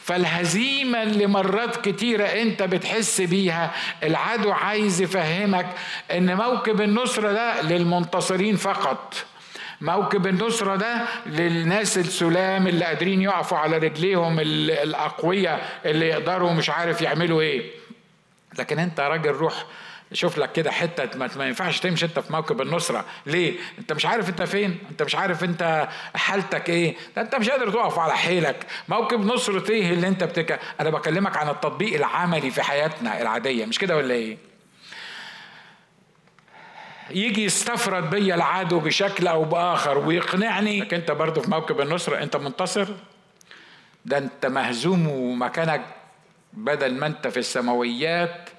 [0.01, 5.67] فالهزيمة اللي مرات كتيرة أنت بتحس بيها العدو عايز يفهمك
[6.11, 9.15] إن موكب النصرة ده للمنتصرين فقط.
[9.81, 17.03] موكب النصرة ده للناس السلام اللي قادرين يقفوا على رجليهم الأقوياء اللي يقدروا مش عارف
[17.03, 17.71] يعملوا إيه.
[18.59, 19.65] لكن أنت راجل روح
[20.13, 23.05] شوف لك كده حتة ما ينفعش تمشي أنت في موكب النصرة.
[23.27, 27.51] ليه؟ أنت مش عارف أنت فين؟ أنت مش عارف أنت حالتك إيه؟ ده أنت مش
[27.51, 28.67] قادر تقف على حيلك.
[28.89, 33.79] موكب نصرة إيه اللي أنت بتك أنا بكلمك عن التطبيق العملي في حياتنا العادية مش
[33.79, 34.54] كده ولا إيه؟
[37.11, 40.83] يجي يستفرد بيا العدو بشكل أو بآخر ويقنعني.
[40.83, 42.89] انك أنت برضه في موكب النصرة أنت منتصر؟
[44.05, 45.85] ده أنت مهزوم ومكانك
[46.53, 48.51] بدل ما أنت في السماويات.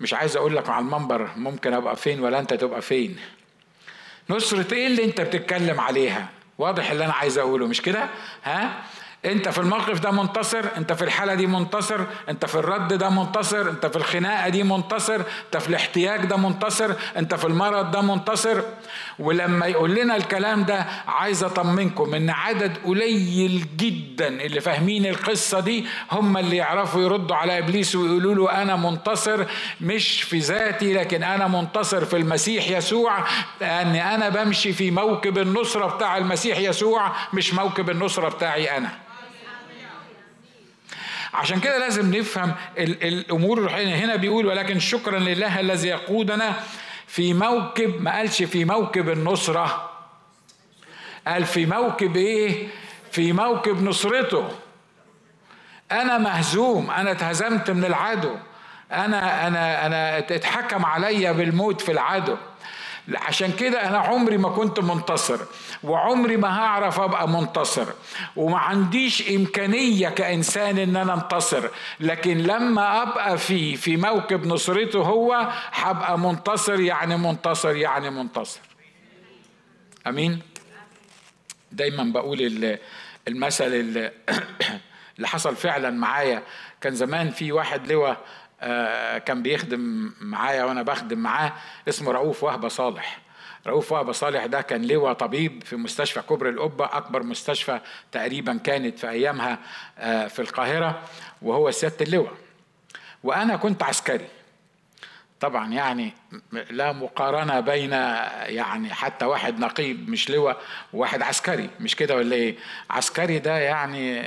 [0.00, 3.16] مش عايز أقول لك على المنبر ممكن أبقى فين ولا أنت تبقى فين.
[4.30, 8.08] نصرة إيه اللي أنت بتتكلم عليها؟ واضح اللي أنا عايز أقوله مش كده؟
[8.44, 8.82] ها؟
[9.26, 13.68] انت في الموقف ده منتصر انت في الحالة دي منتصر انت في الرد ده منتصر
[13.70, 18.60] انت في الخناقة دي منتصر انت في الاحتياج ده منتصر انت في المرض ده منتصر.
[19.18, 25.86] ولما يقول لنا الكلام ده عايز أطمنكم إن عدد قليل جدا اللي فاهمين القصة دي
[26.12, 29.44] هم اللي يعرفوا يردوا على إبليس ويقولوا له أنا منتصر
[29.80, 33.24] مش في ذاتي لكن أنا منتصر في المسيح يسوع
[33.60, 39.04] لأني أنا بمشي في موكب النصرة بتاع المسيح يسوع مش موكب النصرة بتاعي أنا.
[41.34, 43.94] عشان كده لازم نفهم الأمور الروحية.
[43.94, 46.52] هنا بيقول ولكن شكرا لله الذي يقودنا
[47.06, 48.02] في موكب.
[48.02, 49.90] ما قالش في موكب النصرة.
[51.26, 52.68] قال في موكب إيه؟
[53.12, 54.48] في موكب نصرته.
[55.92, 56.90] أنا مهزوم.
[56.90, 58.36] أنا اتهزمت من العدو.
[58.92, 62.36] أنا أنا أنا اتحكم عليا بالموت في العدو.
[63.08, 65.40] عشان كده أنا عمري ما كنت منتصر
[65.82, 67.86] وعمري ما هعرف أبقى منتصر
[68.36, 71.68] وما عنديش إمكانية كإنسان إن أنا انتصر
[72.00, 78.60] لكن لما أبقى في في موكب نصرته هو هبقى منتصر يعني منتصر يعني منتصر.
[80.06, 80.42] آمين؟
[81.72, 82.78] دايما بقول
[83.28, 83.64] المثل
[85.16, 86.42] اللي حصل فعلا معايا.
[86.80, 88.20] كان زمان في واحد لواء
[89.18, 91.52] كان بيخدم معايا وأنا بخدم معاه
[91.88, 93.18] اسمه رؤوف وهبة صالح.
[93.66, 97.80] رؤوف وهبة صالح ده كان لواء طبيب في مستشفى كبر القبة أكبر مستشفى
[98.12, 99.58] تقريبا كانت في أيامها
[99.98, 101.02] آه، في القاهرة
[101.42, 102.32] وهو سيادة اللواء.
[103.24, 104.26] وأنا كنت عسكري.
[105.40, 106.12] طبعا يعني
[106.70, 110.60] لا مقارنة بين يعني حتى واحد نقيب مش لواء
[110.92, 111.70] وواحد عسكري.
[111.80, 112.56] مش كده ولا إيه؟
[112.90, 114.20] عسكري ده يعني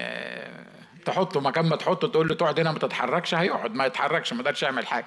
[1.08, 4.63] تحطه مكان ما تحطه تقول له تقعد هنا ما تتحركش هيقعد ما يتحركش ما يقدرش
[4.63, 5.06] يعمل حاجة.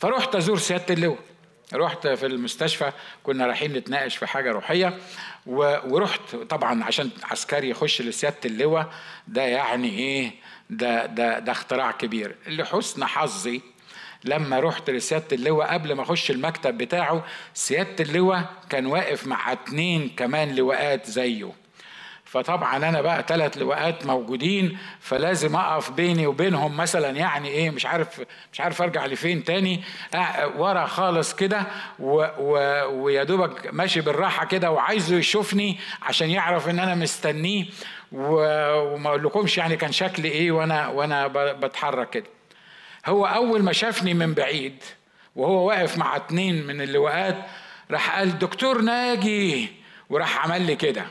[0.00, 1.18] فرحت أزور سيادة اللواء.
[1.74, 4.98] رحت في المستشفى كنا رايحين نتناقش في حاجة روحية
[5.46, 8.86] ورحت طبعا عشان عسكري يخش لسيادة اللواء
[9.28, 10.32] ده يعني إيه؟
[10.70, 12.36] ده ده ده اختراع كبير.
[12.46, 13.62] لحسن حظي
[14.24, 20.08] لما رحت لسيادة اللواء قبل ما أخش المكتب بتاعه سيادة اللواء كان واقف مع اتنين
[20.16, 21.52] كمان لواءات زيه.
[22.26, 28.22] فطبعا أنا بقى ثلاث لواءات موجودين فلازم أقف بيني وبينهم مثلا يعني إيه مش عارف
[28.52, 29.82] مش عارف أرجع لفين تاني.
[30.56, 31.66] ورا خالص كده
[31.98, 37.64] ويا دوبك ماشي بالراحة كده وعايزه يشوفني عشان يعرف إن أنا مستنيه
[38.12, 42.26] وما أقولكمش يعني كان شكلي إيه وأنا وأنا بتحرك كده.
[43.06, 44.82] هو أول ما شافني من بعيد
[45.36, 47.36] وهو واقف مع اتنين من اللواءات
[47.90, 49.68] راح قال دكتور ناجي.
[50.10, 51.04] وراح عمل لي كده.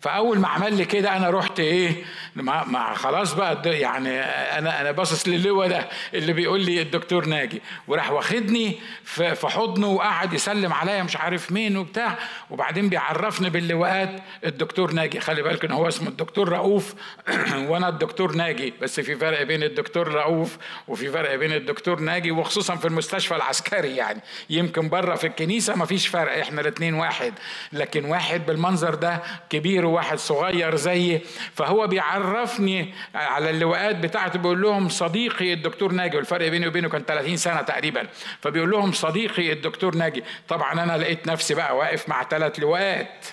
[0.00, 2.04] فأول ما عمل لي كده أنا رحت إيه
[2.36, 4.20] مع, مع خلاص بقى يعني
[4.58, 7.62] أنا أنا باصص للواء ده اللي بيقول لي الدكتور ناجي.
[7.88, 12.18] وراح واخدني في حضنه وقعد يسلم عليا مش عارف مين وبتاع.
[12.50, 15.20] وبعدين بيعرفني باللواءات الدكتور ناجي.
[15.20, 16.94] خلي بالك إن هو اسمه الدكتور رؤوف.
[17.68, 18.74] وأنا الدكتور ناجي.
[18.82, 20.58] بس في فرق بين الدكتور رؤوف
[20.88, 24.20] وفي فرق بين الدكتور ناجي وخصوصا في المستشفى العسكري يعني.
[24.50, 27.34] يمكن بره في الكنيسة ما فيش فرق إحنا الاثنين واحد.
[27.72, 31.20] لكن واحد بالمنظر ده كبير وواحد صغير زيي
[31.54, 37.36] فهو بيعرفني على اللواءات بتاعته بيقول لهم صديقي الدكتور ناجي والفرق بيني وبينه كان 30
[37.36, 38.06] سنة تقريبا
[38.40, 40.24] فبيقول لهم صديقي الدكتور ناجي.
[40.48, 43.26] طبعا أنا لقيت نفسي بقى واقف مع ثلاث لواءات.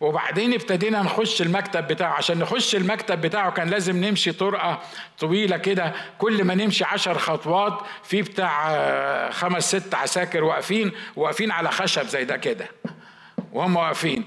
[0.00, 2.12] وبعدين ابتدينا نخش المكتب بتاعه.
[2.12, 4.80] عشان نخش المكتب بتاعه كان لازم نمشي طرقة
[5.18, 5.92] طويلة كده.
[6.18, 12.24] كل ما نمشي عشر خطوات في بتاع خمس ست عساكر واقفين واقفين على خشب زي
[12.24, 12.66] ده كده.
[13.52, 14.24] وهم واقفين.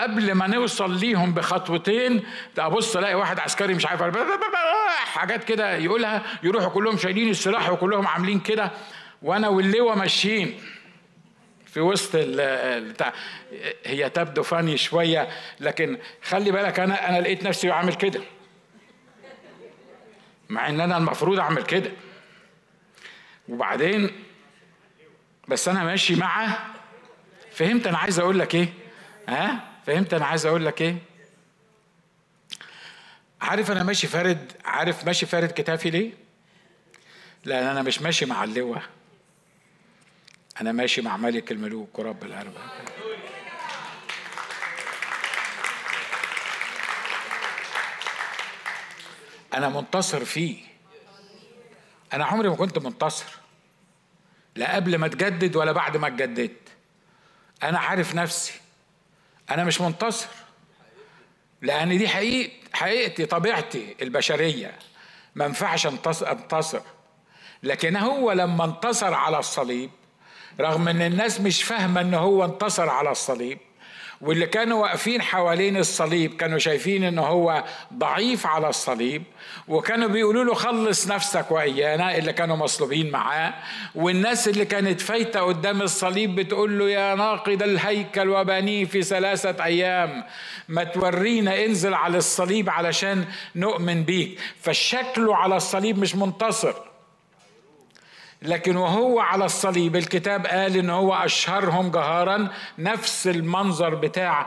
[0.00, 2.24] قبل ما نوصل ليهم بخطوتين
[2.58, 4.02] ابص الاقي واحد عسكري مش عارف
[5.04, 8.70] حاجات كده يقولها يروحوا كلهم شايلين السلاح وكلهم عاملين كده
[9.22, 10.60] وأنا واللواء ماشيين
[11.66, 13.12] في وسط بتاع
[13.84, 15.28] هي تبدو فاني شوية
[15.60, 18.20] لكن خلي بالك أنا أنا لقيت نفسي بعمل كده.
[20.48, 21.90] مع إن أنا المفروض أعمل كده.
[23.48, 24.10] وبعدين
[25.48, 26.48] بس أنا ماشي مع
[27.52, 28.68] فهمت أنا عايز أقول لك إيه؟
[29.28, 30.96] ها؟ فهمت؟ أنا عايز أقول لك إيه؟
[33.40, 36.12] عارف أنا ماشي فارد؟ عارف ماشي فارد كتافي ليه؟
[37.44, 38.82] لأن أنا مش ماشي مع اللواء.
[40.60, 42.70] أنا ماشي مع ملك الملوك ورب الأرباب.
[49.54, 50.58] أنا منتصر فيه.
[52.12, 53.36] أنا عمري ما كنت منتصر.
[54.54, 56.68] لا قبل ما اتجدد ولا بعد ما اتجددت.
[57.62, 58.67] أنا عارف نفسي.
[59.50, 60.28] أنا مش منتصر
[61.62, 64.78] لأن دي حقيقة حقيقتي طبيعتي البشرية.
[65.34, 66.80] ما ينفعش انتصر.
[67.62, 69.90] لكن هو لما انتصر على الصليب
[70.60, 73.58] رغم إن الناس مش فاهمة إن هو انتصر على الصليب
[74.20, 79.22] واللي كانوا واقفين حوالين الصليب كانوا شايفين ان هو ضعيف على الصليب
[79.68, 83.54] وكانوا بيقولوا له خلص نفسك وإيانا اللي كانوا مصلوبين معاه.
[83.94, 90.24] والناس اللي كانت فايتة قدام الصليب بتقول له يا ناقد الهيكل وبنيه في ثلاثة أيام
[90.68, 93.24] ما تورينا انزل على الصليب علشان
[93.56, 94.38] نؤمن بيك.
[94.60, 96.87] فشكله على الصليب مش منتصر.
[98.42, 102.48] لكن وهو على الصليب الكتاب قال إن هو أشهرهم جهارا
[102.78, 104.46] نفس المنظر بتاع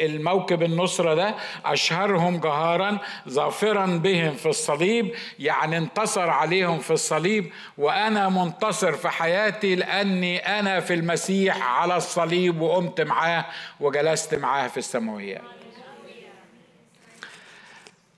[0.00, 7.52] الموكب النصرة ده أشهرهم جهارا ظافرا بهم في الصليب يعني انتصر عليهم في الصليب.
[7.78, 13.44] وأنا منتصر في حياتي لأني أنا في المسيح على الصليب وقمت معاه
[13.80, 15.42] وجلست معاه في السماويات.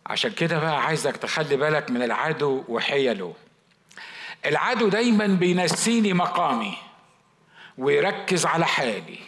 [0.07, 3.35] عشان كده بقى عايزك تخلي بالك من العدو وحيله.
[4.47, 6.75] العدو دايما بينسيني مقامي
[7.79, 9.19] ويركز على حالي.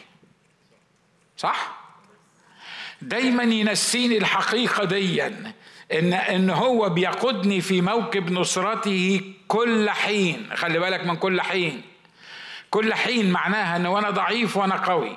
[1.37, 1.81] صح؟
[3.03, 5.53] دايما ينسيني الحقيقة ديا
[5.93, 10.51] إن إن هو بيقودني في موكب نصرته كل حين.
[10.55, 11.83] خلي بالك من كل حين.
[12.71, 15.17] كل حين معناها إن وأنا ضعيف وأنا قوي.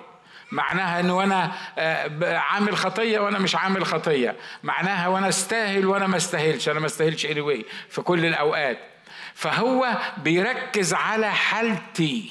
[0.52, 4.36] معناها إن وأنا آه، عامل خطية وأنا مش عامل خطية.
[4.64, 6.70] معناها وأنا استاهل وأنا ما استاهلش.
[6.70, 8.93] أنا ما استاهلش anyway في كل الأوقات.
[9.36, 12.30] فهو بيركز على حالتي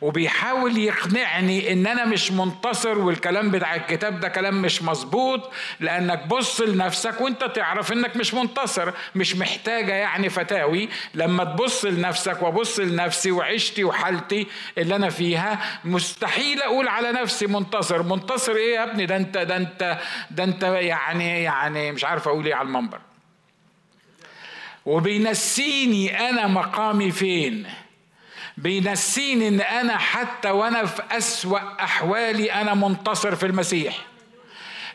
[0.00, 6.60] وبيحاول يقنعني إن أنا مش منتصر والكلام بتاع الكتاب ده كلام مش مظبوط لأنك بص
[6.60, 10.88] لنفسك وأنت تعرف إنك مش منتصر مش محتاجة يعني فتاوي.
[11.14, 14.46] لما تبص لنفسك وأبص لنفسي وعيشتي وحالتي
[14.78, 18.02] اللي أنا فيها مستحيل أقول على نفسي منتصر.
[18.02, 19.98] منتصر إيه يا ابني؟ ده انت ده انت
[20.30, 23.00] ده أنت يعني يعني مش عارف أقول إيه على المنبر.
[24.86, 27.66] وبينسيني أنا مقامي فين؟
[28.56, 34.06] بينسيني إن أنا حتى وأنا في أسوأ أحوالي أنا منتصر في المسيح.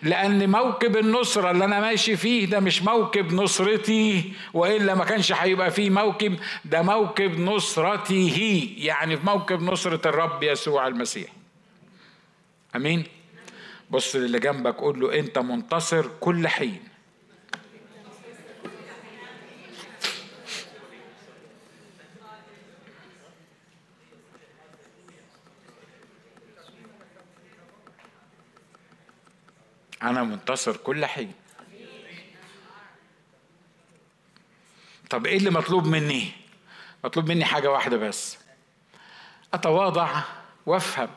[0.03, 5.71] لأن موكب النصرة اللي أنا ماشي فيه ده مش موكب نصرتي وإلا ما كانش هيبقى
[5.71, 8.33] فيه موكب ده موكب نصرته
[8.77, 11.29] يعني في موكب نصرة الرب يسوع المسيح.
[12.75, 13.03] أمين؟
[13.89, 16.90] بص للي جنبك قول له أنت منتصر كل حين.
[30.03, 31.33] أنا منتصر كل حين
[35.09, 36.31] طب إيه اللي مطلوب مني؟
[37.03, 38.37] مطلوب مني حاجة واحدة بس.
[39.53, 40.21] أتواضع
[40.65, 41.09] وأفهم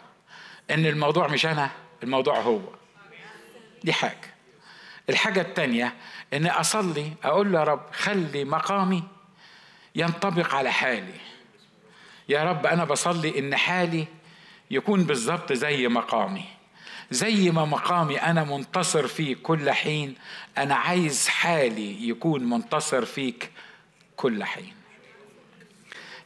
[0.70, 1.70] إن الموضوع مش أنا
[2.03, 2.61] الموضوع هو.
[3.85, 4.35] دي حاجة.
[5.09, 5.94] الحاجة التانية
[6.33, 9.03] إني أصلي أقول له يا رب خلي مقامي
[9.94, 11.20] ينطبق على حالي.
[12.29, 14.07] يا رب أنا بصلي إن حالي
[14.70, 16.44] يكون بالظبط زي مقامي.
[17.11, 20.14] زي ما مقامي أنا منتصر فيه كل حين
[20.59, 23.51] أنا عايز حالي يكون منتصر فيك
[24.17, 24.75] كل حين.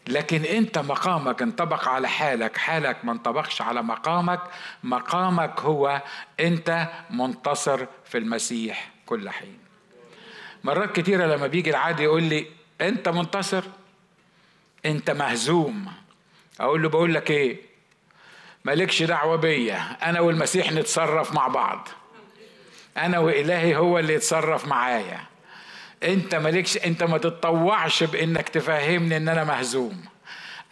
[0.09, 4.41] لكن أنت مقامك انطبق على حالك حالك ما انطبقش على مقامك
[4.83, 6.03] مقامك هو
[6.41, 9.59] أنت منتصر في المسيح كل حين.
[10.65, 12.47] مرات كتيرة لما بيجي العادي يقول لي
[12.81, 13.65] أنت منتصر؟
[14.87, 15.93] أنت مهزوم؟
[16.61, 17.68] أقول له بقول لك إيه؟
[18.65, 19.97] مالكش دعوة بيا.
[20.03, 21.89] أنا والمسيح نتصرف مع بعض.
[22.97, 25.21] أنا وإلهي هو اللي يتصرف معايا.
[26.03, 30.05] أنت مالكش أنت ما تتطوعش بإنك تفهمني إن أنا مهزوم.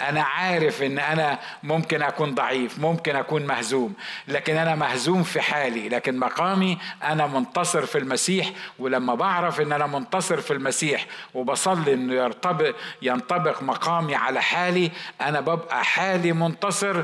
[0.00, 3.94] أنا عارف إن أنا ممكن أكون ضعيف ممكن أكون مهزوم
[4.28, 5.88] لكن أنا مهزوم في حالي.
[5.88, 12.14] لكن مقامي أنا منتصر في المسيح ولما بعرف إن أنا منتصر في المسيح وبصلي إنه
[12.14, 17.02] يرتبط ينطبق مقامي على حالي أنا ببقى حالي منتصر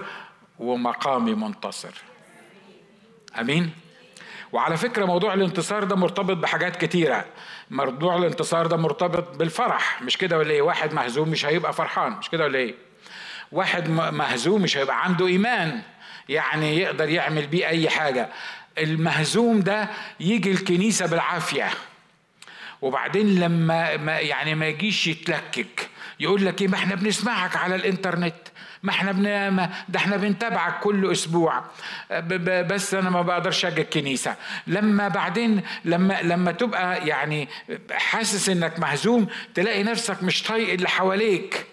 [0.63, 1.95] ومقامي منتصر.
[3.41, 3.71] آمين.
[4.53, 7.25] وعلى فكرة موضوع الانتصار ده مرتبط بحاجات كتيرة.
[7.71, 10.03] موضوع الانتصار ده مرتبط بالفرح.
[10.03, 12.13] مش كده ولا إيه؟ واحد مهزوم مش هيبقى فرحان.
[12.13, 12.75] مش كده ولا إيه؟
[13.53, 15.83] واحد مهزوم مش هيبقى عنده إيمان.
[16.29, 18.29] يعني يقدر يعمل بيه أي حاجة.
[18.79, 19.89] المهزوم ده
[20.21, 21.71] يجي الكنيسة بالعافية.
[22.83, 25.89] وبعدين لما ما يعني ما يجيش يتلكك.
[26.21, 28.42] يقول لك إيه؟ ما إحنا بنسمعك على الإنترنت.
[28.83, 29.23] ما إحنا بن
[29.89, 31.65] ده إحنا بنتابعك كل أسبوع.
[32.47, 34.37] بس أنا ما بقدرش أجي الكنيسة.
[34.67, 37.49] لما بعدين لما لما تبقى يعني
[37.91, 41.67] حاسس إنك مهزوم تلاقي نفسك مش طايق اللي حواليك.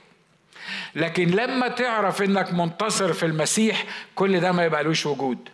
[0.95, 3.83] لكن لما تعرف إنك منتصر في المسيح
[4.15, 5.49] كل ده ما يبقالوش وجود.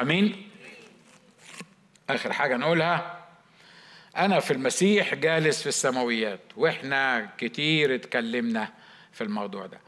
[0.00, 0.48] آمين؟
[2.10, 3.16] آخر حاجة نقولها.
[4.16, 8.68] أنا في المسيح جالس في السماويات وإحنا كتير اتكلمنا
[9.12, 9.85] في الموضوع ده.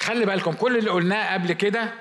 [0.00, 1.92] خلي بالكم كل اللي قلناه قبل كده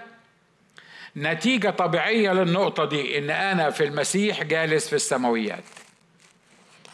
[1.17, 5.63] نتيجة طبيعية للنقطة دي إن أنا في المسيح جالس في السماويات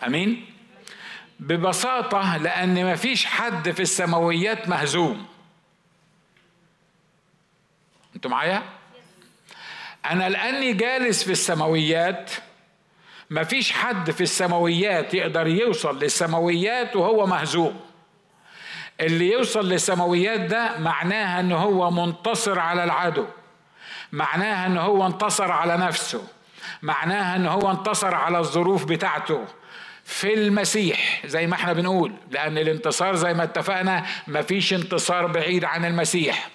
[0.08, 0.46] أمين؟
[1.40, 5.26] ببساطة لأن مفيش حد في السماويات مهزوم
[8.16, 8.64] أنتوا معايا؟
[10.06, 12.32] أنا لأني جالس في السماويات
[13.30, 17.80] مفيش حد في السماويات يقدر يوصل للسماويات وهو مهزوم
[19.02, 23.26] اللي يوصل للسماويات ده معناها إن هو منتصر على العدو.
[24.12, 26.28] معناها إن هو انتصر على نفسه.
[26.82, 29.46] معناها إن هو انتصر على الظروف بتاعته.
[30.04, 35.86] في المسيح زي ما إحنا بنقول لأن الانتصار زي ما اتفقنا مفيش انتصار بعيد عن
[35.86, 36.50] المسيح.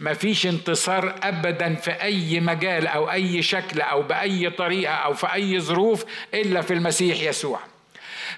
[0.00, 5.60] مفيش انتصار ابدا في أي مجال أو أي شكل أو بأي طريقة أو في أي
[5.60, 7.60] ظروف إلا في المسيح يسوع.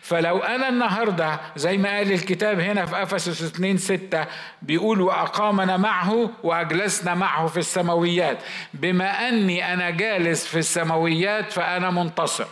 [0.05, 4.27] فلو أنا النهاردة زي ما قال الكتاب هنا في أفسس 2 6
[4.63, 8.39] بيقول وأقامنا معه وأجلسنا معه في السماويات.
[8.75, 12.47] بما أني أنا جالس في السماويات فأنا منتصر.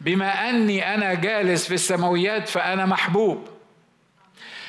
[0.00, 3.48] بما أني أنا جالس في السماويات فأنا محبوب.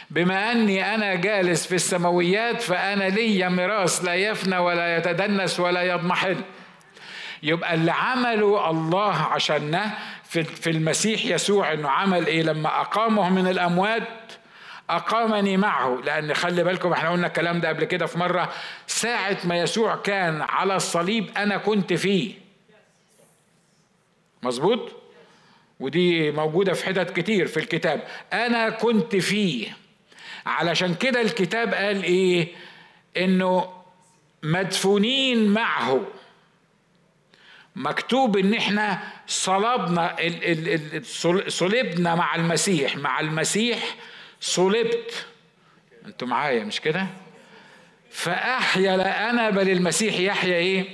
[0.09, 6.37] بما أني أنا جالس في السماويات فأنا لي ميراث لا يفنى ولا يتدنس ولا يضمحل.
[7.43, 9.91] يبقى اللي عمله الله عشاننا
[10.31, 14.31] في المسيح يسوع إنه عمل إيه؟ لما أقامه من الأموات
[14.89, 16.01] أقامني معه.
[16.05, 18.53] لأن خلي بالكم إحنا قلنا الكلام ده قبل كده في مرة.
[18.87, 22.33] ساعة ما يسوع كان على الصليب أنا كنت فيه.
[24.43, 24.91] مظبوط؟
[25.79, 28.07] ودي موجودة في حتت كتير في الكتاب.
[28.33, 29.77] أنا كنت فيه.
[30.45, 32.47] علشان كده الكتاب قال إيه؟
[33.17, 33.69] إنه
[34.43, 36.01] مدفونين معه.
[37.75, 40.15] مكتوب إن إحنا صلبنا
[41.47, 42.97] صلبنا مع المسيح.
[42.97, 43.95] مع المسيح
[44.41, 45.25] صلبت.
[46.05, 47.07] أنتوا معايا مش كده؟
[48.11, 50.85] فأحيا لا أنا بل المسيح يحيا إيه؟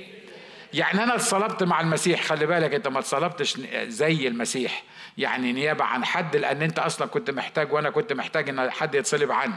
[0.74, 2.22] يعني أنا اتصلبت مع المسيح.
[2.22, 4.82] خلي بالك أنت ما اتصلبتش زي المسيح.
[5.18, 9.32] يعني نيابة عن حد لأن أنت أصلا كنت محتاج وأنا كنت محتاج إن حد يتصلب
[9.32, 9.54] عني.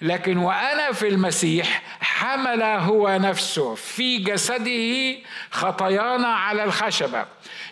[0.00, 5.16] لكن وأنا في المسيح حمل هو نفسه في جسده
[5.50, 7.24] خطايانا على الخشبة.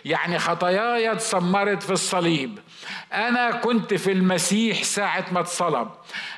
[0.05, 2.59] يعني خطاياي اتسمرت في الصليب.
[3.13, 5.89] أنا كنت في المسيح ساعة ما اتصلب.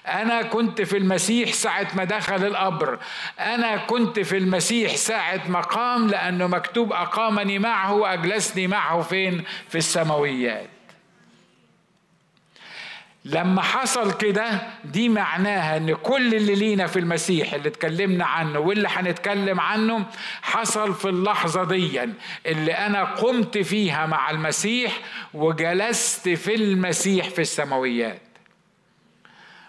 [0.07, 2.99] أنا كنت في المسيح ساعة ما دخل القبر.
[3.39, 9.77] أنا كنت في المسيح ساعة ما قام لأنه مكتوب أقامني معه وأجلسني معه فين؟ في
[9.77, 10.78] السماويات.
[13.29, 18.87] لما حصل كده دي معناها إن كل اللي لينا في المسيح اللي اتكلمنا عنه واللي
[18.91, 20.05] هنتكلم عنه
[20.41, 22.01] حصل في اللحظة دي.
[22.45, 24.99] اللي أنا قمت فيها مع المسيح
[25.33, 28.21] وجلست في المسيح في السماويات.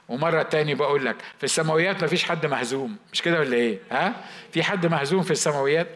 [0.09, 4.15] ومرة تاني بقول لك في السماويات مفيش حد مهزوم مش كده ولا إيه؟ ها؟
[4.53, 5.89] في حد مهزوم في السماويات؟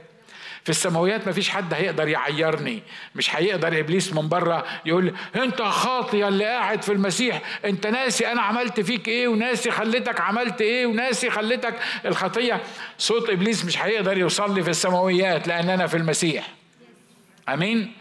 [0.64, 2.82] في السماويات مفيش حد هيقدر يعيرني.
[3.14, 7.40] مش هيقدر إبليس من بره يقول أنت خاطي اللي قاعد في المسيح.
[7.64, 11.74] أنت ناسي أنا عملت فيك إيه وناسي خليتك عملت إيه وناسي خليتك.
[12.06, 12.60] الخطية
[12.98, 16.48] صوت إبليس مش هيقدر يوصل لي في السماويات لأن أنا في المسيح.
[17.48, 17.92] آمين؟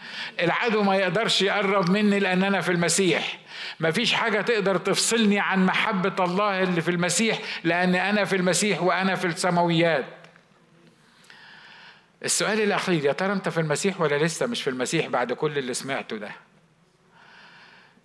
[0.42, 3.40] العدو ما يقدرش يقرب مني لأن أنا في المسيح.
[3.80, 9.16] مفيش حاجة تقدر تفصلني عن محبة الله اللي في المسيح لأن أنا في المسيح وأنا
[9.16, 10.06] في السماويات.
[12.26, 15.74] السؤال الأخير يا ترى أنت في المسيح ولا لسه مش في المسيح بعد كل اللي
[15.74, 16.32] سمعته ده؟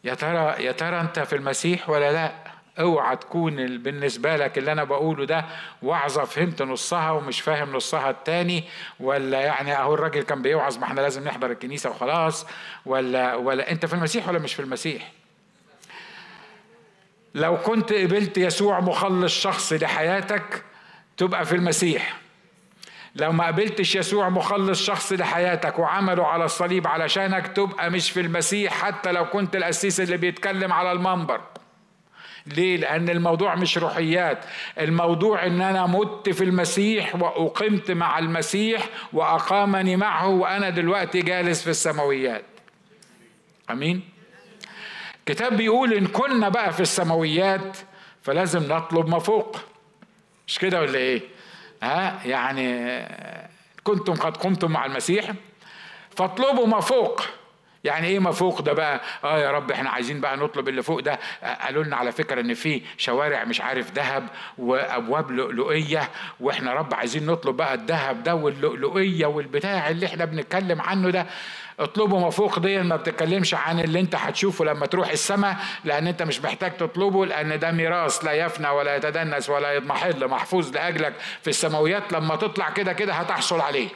[0.05, 2.33] يا ترى يا ترى أنت في المسيح ولا لأ؟
[2.81, 5.45] اوعى تكون بالنسبة لك اللي أنا بقوله ده
[5.83, 8.65] وعظة فهمت نصها ومش فاهم نصها التاني
[9.01, 12.47] ولا يعني أهو الراجل كان بيوعظ ما إحنا لازم نحضر الكنيسة وخلاص
[12.87, 15.13] ولا ولا أنت في المسيح ولا مش في المسيح؟
[17.35, 20.65] لو كنت قبلت يسوع مخلص شخصي لحياتك
[21.17, 22.17] تبقى في المسيح
[23.19, 28.73] لو ما قبلتش يسوع مخلص شخص لحياتك وعمله على الصليب علشانك تبقى مش في المسيح
[28.73, 31.41] حتى لو كنت القسيس اللي بيتكلم على المنبر.
[32.47, 34.45] ليه؟ لأن الموضوع مش روحيات.
[34.79, 41.71] الموضوع إن أنا مت في المسيح وأقمت مع المسيح وأقامني معه وأنا دلوقتي جالس في
[41.71, 42.45] السماويات.
[43.71, 44.03] آمين؟
[45.19, 47.77] الكتاب بيقول إن كنا بقى في السماويات
[48.23, 49.57] فلازم نطلب ما فوق
[50.47, 51.38] مش كده ولا إيه؟
[51.83, 52.99] ها يعني
[53.85, 55.31] كنتم قد قمتم مع المسيح
[56.17, 57.21] فاطلبوا ما فوق.
[57.85, 61.01] يعني إيه ما فوق ده بقى؟ آه يا رب إحنا عايزين بقى نطلب اللي فوق
[61.01, 61.19] ده.
[61.61, 66.09] قالوا لنا على فكرة إن في شوارع مش عارف ذهب وأبواب لؤلؤية
[66.41, 71.27] وإحنا رب عايزين نطلب بقى الذهب ده واللؤلؤية والبتاع اللي إحنا بنتكلم عنه ده.
[71.79, 76.23] اطلبه ما فوق دي ما بتتكلمش عن اللي انت هتشوفه لما تروح السماء لأن انت
[76.23, 81.13] مش محتاج تطلبه لأن ده ميراث لا يفنى ولا يتدنس ولا يضمحل محفوظ لأجلك
[81.43, 83.89] في السماويات لما تطلع كده كده هتحصل عليه.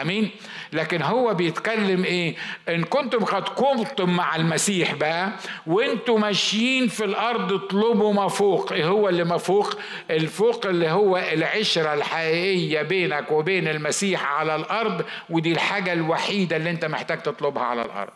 [0.00, 0.30] آمين.
[0.72, 2.36] لكن هو بيتكلم إيه؟
[2.68, 5.32] إن كنتم قد قمتم مع المسيح بقى
[5.66, 8.72] وأنتم ماشيين في الأرض اطلبوا ما فوق.
[8.72, 9.78] إيه هو اللي ما فوق؟
[10.10, 16.84] الفوق اللي هو العشرة الحقيقية بينك وبين المسيح على الأرض ودي الحاجة الوحيدة اللي أنت
[16.84, 18.12] محتاج تطلبها على الأرض.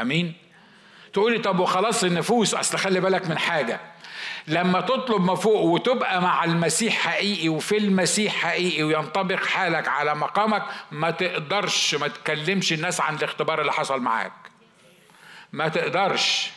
[0.00, 0.32] آمين.
[1.12, 3.80] تقولي طب وخلاص النفوس؟ أصل خلي بالك من حاجة.
[4.48, 10.62] لما تطلب ما فوق وتبقى مع المسيح حقيقي وفي المسيح حقيقي وينطبق حالك على مقامك
[10.90, 14.32] ما تقدرش ما تكلمش الناس عن الاختبار اللي حصل معاك.
[15.52, 16.50] ما تقدرش.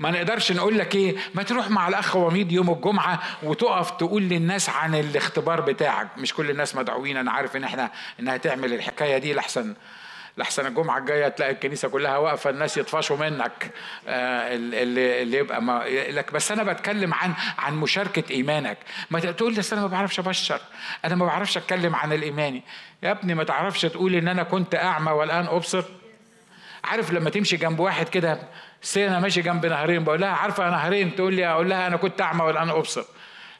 [0.00, 4.68] ما نقدرش نقول لك إيه؟ ما تروح مع الأخ وميد يوم الجمعة وتقف تقول للناس
[4.68, 6.08] عن الاختبار بتاعك.
[6.18, 7.90] مش كل الناس مدعوين أنا عارف إن إحنا
[8.20, 9.74] إنها تعمل الحكاية دي لحسن.
[10.36, 13.70] لحسن الجمعة الجاية تلاقي الكنيسة كلها واقفة الناس يطفشوا منك
[14.08, 18.78] آه، اللي, اللي يبقى ما لك بس أنا بتكلم عن عن مشاركة إيمانك.
[19.10, 20.60] ما تقول لي أنا ما بعرفش أبشر
[21.04, 22.62] أنا ما بعرفش أتكلم عن الإيماني.
[23.02, 25.84] يا ابني ما تعرفش تقول إن أنا كنت أعمى والآن أبصر؟
[26.84, 28.38] عارف لما تمشي جنب واحد كده
[28.82, 32.20] سي أنا ماشي جنب نهرين بقول لها عارفة نهرين؟ تقول لي أقول لها أنا كنت
[32.20, 33.04] أعمى والآن أبصر.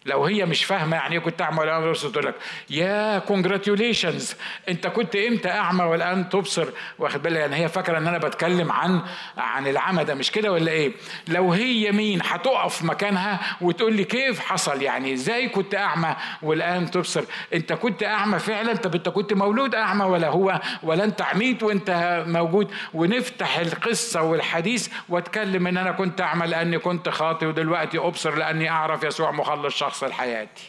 [0.07, 2.35] لو هي مش فاهمة يعني إيه كنت اعمى والان ابصر تقول لك
[2.71, 4.35] يا congratulations
[4.69, 9.01] أنت كنت إمتى أعمى والآن تبصر؟ واخد بالك؟ يعني هي فاكرة إن أنا بتكلم عن
[9.39, 10.93] عن العمى ده مش كده ولا إيه؟
[11.29, 17.25] لو هي مين هتقف مكانها وتقول لي كيف حصل؟ يعني إزاي كنت أعمى والآن تبصر؟
[17.55, 22.23] أنت كنت أعمى فعلا؟ طب أنت كنت مولود أعمى ولا هو؟ ولا أنت عميت وأنت
[22.27, 28.71] موجود؟ ونفتح القصة والحديث واتكلم إن أنا كنت أعمى لأني كنت خاطئ ودلوقتي أبصر لأني
[28.71, 29.96] أعرف يسوع مخلص شخص.
[29.97, 30.69] شخص لحياتي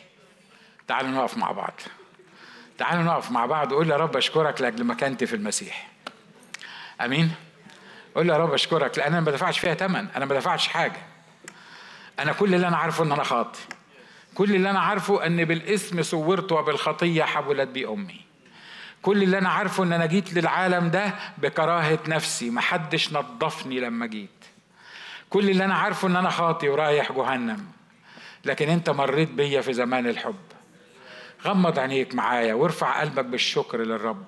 [0.88, 1.74] تعالوا نقف مع بعض.
[2.78, 5.88] تعالوا نقف مع بعض وقول يا رب أشكرك لأجل مكانتي في المسيح.
[7.02, 7.32] آمين؟
[8.16, 11.02] قول يا رب أشكرك لأن أنا ما دفعتش فيها ثمن أنا ما دفعتش حاجة.
[12.20, 13.60] أنا كل اللي أنا عارفه إن أنا خاطي
[14.36, 18.22] كل اللي أنا عارفه إن بالاسم صورت وبالخطية حبلت بي أمي.
[19.02, 24.46] كل اللي أنا عارفه إن أنا جيت للعالم ده بكراهة نفسي محدش نظفني لما جيت.
[25.30, 27.77] كل اللي أنا عارفه إن أنا خاطي ورايح جهنم.
[28.46, 30.36] لكن انت مريت بيا في زمان الحب.
[31.46, 34.24] غمض عينيك معايا وارفع قلبك بالشكر للرب.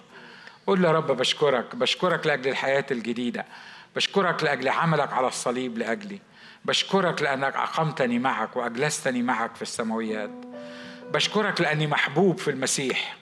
[0.68, 3.46] قول يا رب بشكرك بشكرك لأجل الحياة الجديدة.
[3.96, 6.20] بشكرك لأجل عملك على الصليب لأجلي.
[6.66, 10.32] بشكرك لأنك أقمتني معك وأجلستني معك في السماويات.
[11.14, 13.16] بشكرك لأني محبوب في المسيح.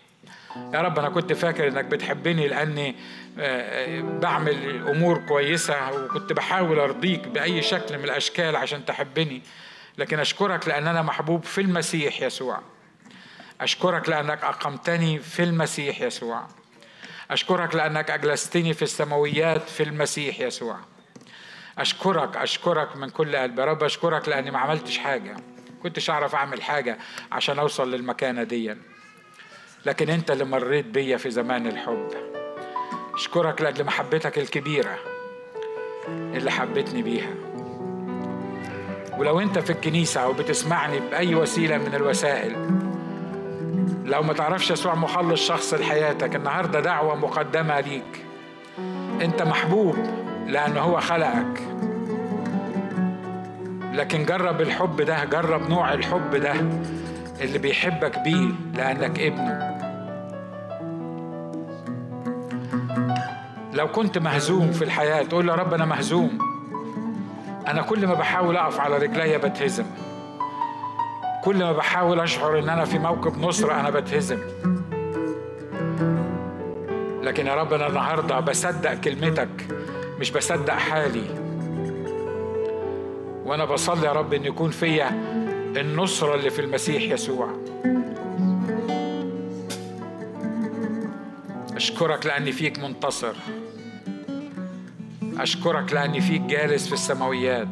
[0.74, 2.96] يا رب أنا كنت فاكر إنك بتحبني لأني
[3.40, 9.42] آه، بعمل أمور كويسة وكنت بحاول أرضيك بأي شكل من الأشكال عشان تحبني.
[9.98, 12.60] لكن أشكرك لأن أنا محبوب في المسيح يسوع.
[13.62, 16.48] أشكرك لأنك أقمتني في المسيح يسوع.
[17.32, 20.78] أشكرك لأنك أجلستني في السماويات في المسيح يسوع.
[21.78, 23.64] أشكرك أشكرك من كل قلبي.
[23.64, 25.36] رب أشكرك لأني ما عملتش حاجة.
[25.84, 26.98] كنتش أعرف أعمل حاجة
[27.32, 28.76] عشان أوصل للمكانة دي.
[29.86, 32.10] لكن أنت اللي مريت بيا في زمان الحب.
[33.14, 35.00] أشكرك لأجل محبتك الكبيرة
[36.08, 37.47] اللي حبتني بيها.
[39.18, 42.56] ولو انت في الكنيسة أو بتسمعني بأي وسيلة من الوسائل
[44.06, 48.26] لو ما تعرفش يسوع مخلص شخص لحياتك النهاردة دعوة مقدمة ليك.
[49.22, 49.96] انت محبوب
[50.48, 51.62] لأنه هو خلقك.
[53.94, 56.54] لكن جرب الحب ده جرب نوع الحب ده
[57.42, 59.78] اللي بيحبك بيه لأنك ابنه.
[63.74, 66.57] لو كنت مهزوم في الحياة تقول يا رب أنا مهزوم.
[67.68, 69.86] أنا كل ما بحاول أقف على رجلي بتهزم.
[71.44, 74.40] كل ما بحاول أشعر إن أنا في موقف نصرة أنا بتهزم.
[77.24, 79.50] لكن يا رب أنا النهاردة بصدق كلمتك
[80.20, 81.48] مش بصدق حالي.
[83.46, 85.10] وأنا بصلي يا رب إن يكون فيا
[85.78, 87.50] النصرة اللي في المسيح يسوع.
[91.76, 93.34] أشكرك لأني فيك منتصر.
[95.40, 97.68] أشكرك لأني فيك جالس في السماويات.